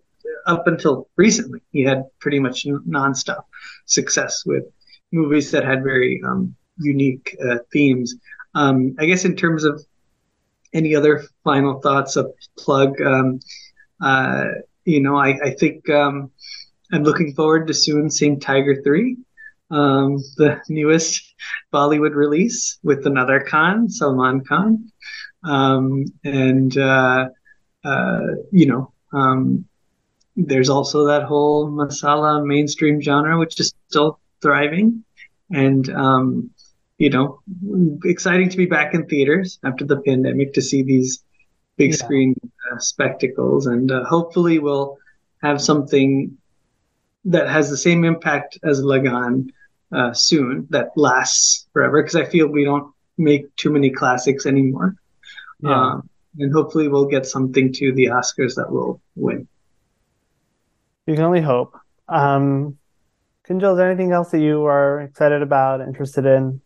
[0.46, 3.44] up until recently he had pretty much nonstop
[3.86, 4.64] success with
[5.12, 8.16] movies that had very um, unique uh, themes.
[8.56, 9.84] Um, I guess in terms of
[10.74, 12.26] any other final thoughts, a
[12.58, 13.02] plug.
[13.02, 13.40] Um,
[14.02, 14.46] uh,
[14.86, 16.32] you know, I, I think um,
[16.92, 19.18] I'm looking forward to soon seeing Tiger Three
[19.72, 21.36] um, the newest
[21.74, 24.92] Bollywood release with another Khan, Salman Khan.
[25.44, 27.30] Um, and, uh,
[27.84, 28.22] uh,
[28.52, 29.66] you know, um,
[30.36, 35.04] there's also that whole masala mainstream genre, which is still thriving.
[35.52, 36.52] And, um,
[37.00, 37.40] you know,
[38.04, 41.24] exciting to be back in theaters after the pandemic to see these
[41.78, 41.96] big yeah.
[41.96, 42.36] screen
[42.72, 43.66] uh, spectacles.
[43.66, 44.98] And uh, hopefully we'll
[45.42, 46.38] have something
[47.26, 49.48] that has the same impact as Lagaan
[49.94, 54.96] uh, soon that lasts forever because I feel we don't make too many classics anymore.
[55.62, 55.94] Yeah.
[55.94, 59.48] Um, and hopefully we'll get something to the Oscars that will win.
[61.08, 61.76] You can only hope.
[62.10, 62.78] Um,
[63.48, 66.62] Kinjal, is there anything else that you are excited about, interested in?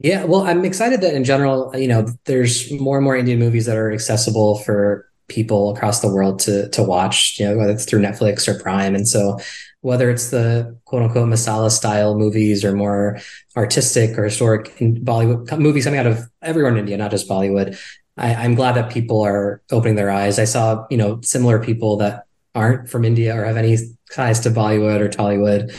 [0.00, 3.66] Yeah, well, I'm excited that in general, you know, there's more and more Indian movies
[3.66, 7.84] that are accessible for people across the world to to watch, you know, whether it's
[7.84, 8.94] through Netflix or Prime.
[8.94, 9.38] And so
[9.80, 13.18] whether it's the quote unquote masala style movies or more
[13.56, 17.78] artistic or historic Bollywood movies coming out of everywhere in India, not just Bollywood.
[18.16, 20.38] I, am glad that people are opening their eyes.
[20.38, 23.76] I saw, you know, similar people that aren't from India or have any
[24.12, 25.74] ties to Bollywood or Tollywood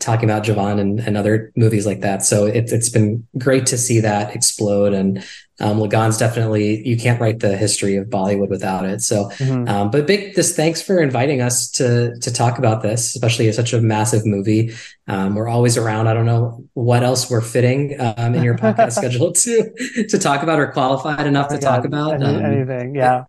[0.00, 2.24] talking about Jawan and, and other movies like that.
[2.24, 4.92] So it's it's been great to see that explode.
[4.92, 5.24] And
[5.60, 9.02] um, Lagaan's definitely you can't write the history of Bollywood without it.
[9.02, 9.68] So, mm-hmm.
[9.68, 13.72] um, but big this thanks for inviting us to to talk about this, especially such
[13.72, 14.72] a massive movie.
[15.08, 16.06] Um, we're always around.
[16.06, 20.44] I don't know what else we're fitting um, in your podcast schedule to to talk
[20.44, 22.22] about or qualified enough oh to God, talk about.
[22.22, 23.24] Any, um, anything, yeah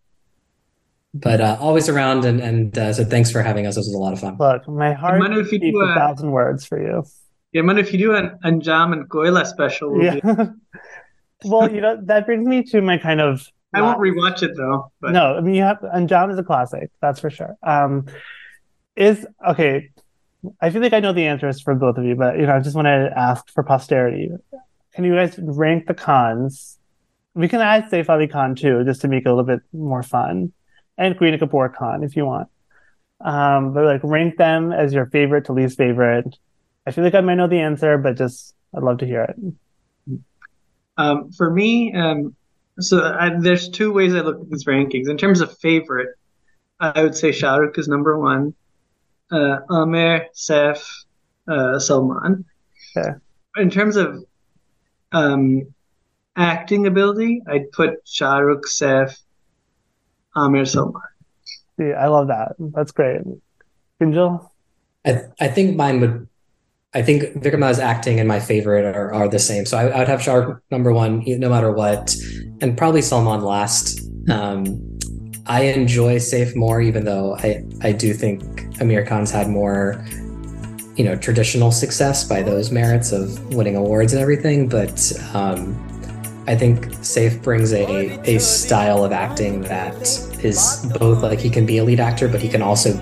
[1.14, 3.76] but uh, always around and and uh, so thanks for having us.
[3.76, 4.38] This was a lot of fun.
[4.40, 7.04] Look, my heart I if you do a thousand words for you.
[7.52, 10.20] Yeah, man, if you do an Anjaam and Koyla special, we'll yeah.
[11.46, 13.48] well, you know that brings me to my kind of.
[13.74, 14.92] I won't rewatch it though.
[15.00, 15.12] But...
[15.12, 17.56] No, I mean you have Anjaam is a classic, that's for sure.
[17.64, 18.06] Um,
[18.96, 19.90] is okay.
[20.62, 22.60] I feel like I know the answers for both of you, but you know I
[22.60, 24.30] just want to ask for posterity.
[24.94, 26.78] Can you guys rank the Khans
[27.36, 30.02] We can add Saif Ali Khan too, just to make it a little bit more
[30.02, 30.52] fun
[31.00, 32.50] and Kareena Kapoor Khan if you want.
[33.22, 36.38] Um, but like rank them as your favorite to least favorite.
[36.86, 40.20] I feel like I might know the answer, but just I'd love to hear it.
[40.98, 42.36] Um, for me, um,
[42.80, 45.10] so I, there's two ways I look at these rankings.
[45.10, 46.10] In terms of favorite,
[46.80, 48.54] I would say Shah Rukh is number one.
[49.32, 50.84] Uh, Aamir, Saif,
[51.48, 52.46] uh, Salman.
[52.96, 53.12] Okay.
[53.58, 54.24] In terms of
[55.12, 55.74] um,
[56.36, 59.18] acting ability, I'd put Shah Rukh, Saif,
[60.40, 61.02] Aamir Salman.
[61.78, 62.56] Yeah, I love that.
[62.60, 63.22] That's great.
[64.02, 64.50] Kinjal?
[65.06, 66.28] I, I think mine would
[66.94, 69.66] I think Vikrum's acting and my favorite are, are the same.
[69.66, 72.16] So I, I would have Shah number one, no matter what,
[72.62, 74.02] and probably Salman last.
[74.30, 74.98] Um,
[75.46, 78.42] I enjoy Saif more, even though I, I do think
[78.78, 80.04] Aamir Khan's had more,
[80.96, 84.68] you know, traditional success by those merits of winning awards and everything.
[84.68, 85.76] But um,
[86.50, 89.96] I think Saif brings a, a style of acting that
[90.44, 92.98] is both like he can be a lead actor, but he can also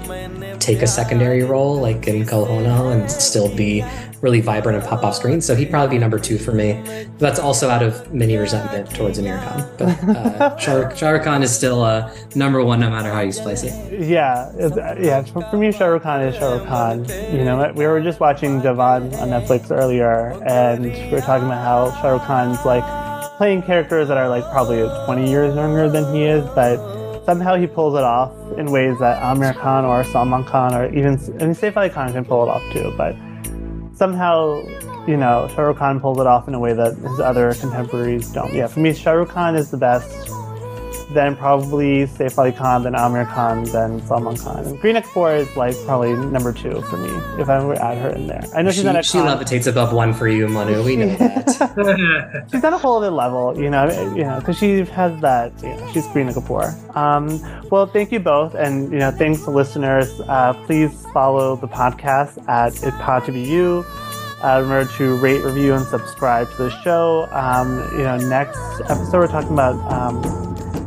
[0.60, 3.86] take a secondary role like in Kal Ho Naa and still be
[4.20, 5.40] really vibrant and pop off screen.
[5.40, 6.84] So he'd probably be number two for me.
[7.20, 9.70] That's also out of many resentment towards Aamir Khan.
[9.78, 10.58] But uh,
[10.96, 14.02] Shah, Rukh Khan is still uh, number one no matter how you slice it.
[14.02, 14.52] Yeah,
[15.00, 15.22] yeah.
[15.24, 17.06] For me, Shah Rukh Khan is Shah Rukh Khan.
[17.34, 21.64] You know, we were just watching Jawan on Netflix earlier, and we were talking about
[21.64, 23.07] how Shah Rukh Khan's like
[23.38, 26.78] playing characters that are like probably 20 years younger than he is, but
[27.26, 31.14] somehow he pulls it off in ways that Aamir Khan or Salman Khan or even
[31.40, 32.94] and Saif Ali Khan can pull it off too.
[32.98, 33.16] But
[33.94, 34.64] somehow,
[35.08, 38.32] you know, Shah Rukh Khan pulls it off in a way that his other contemporaries
[38.32, 38.54] don't.
[38.54, 40.10] Yeah, for me, Shah Rukh Khan is the best
[41.12, 44.66] then probably Saif Ali Khan, then Aamir Khan, then Salman Khan.
[44.66, 47.10] And Kareena Kapoor is like probably number two for me
[47.42, 48.44] if I were to add her in there.
[48.56, 50.84] I know she's she, on a she levitates above one for you, Manu.
[50.84, 52.48] We know that.
[52.52, 55.54] she's on a whole other level, you know, you know, because she has that.
[55.64, 56.96] You know, she's Kareena Kapoor.
[56.96, 57.40] Um,
[57.70, 60.20] well, thank you both, and you know, thanks to listeners.
[60.22, 63.86] Uh, please follow the podcast at It Pod to Be You.
[64.44, 67.28] Uh, remember to rate, review, and subscribe to the show.
[67.32, 70.22] Um, you know, next episode we're talking about um,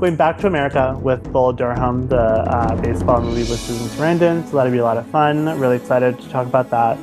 [0.00, 4.48] going back to America with Bull Durham, the uh, baseball movie with Susan Sarandon.
[4.48, 5.44] So that'll be a lot of fun.
[5.60, 6.96] Really excited to talk about that.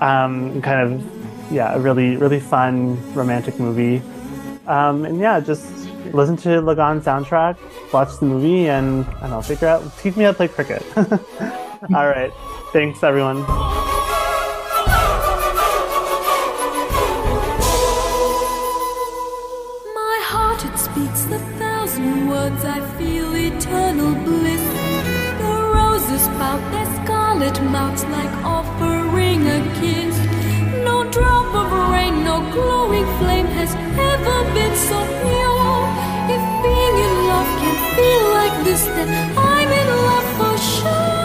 [0.00, 4.02] Um, kind of, yeah, a really, really fun romantic movie.
[4.66, 5.70] Um, and yeah, just
[6.12, 7.58] listen to Lagaan soundtrack,
[7.92, 10.84] watch the movie, and I don't know, figure out, teach me how to play cricket.
[11.94, 12.32] All right.
[12.72, 13.44] Thanks, everyone.
[27.45, 30.15] scarlet mouths like offering a kiss.
[30.83, 33.73] No drop of rain, no glowing flame has
[34.11, 35.81] ever been so pure.
[36.35, 41.21] If being in love can feel like this, then I'm in love for sure.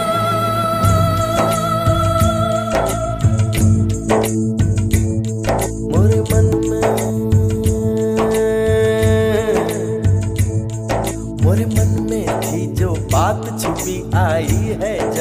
[13.60, 14.49] छुपी आई है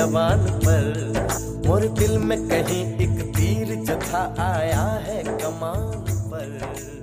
[0.01, 5.83] जवान पर। मोर दिल में कहीं एक तीर जो था आया है कमान
[6.31, 7.00] पर।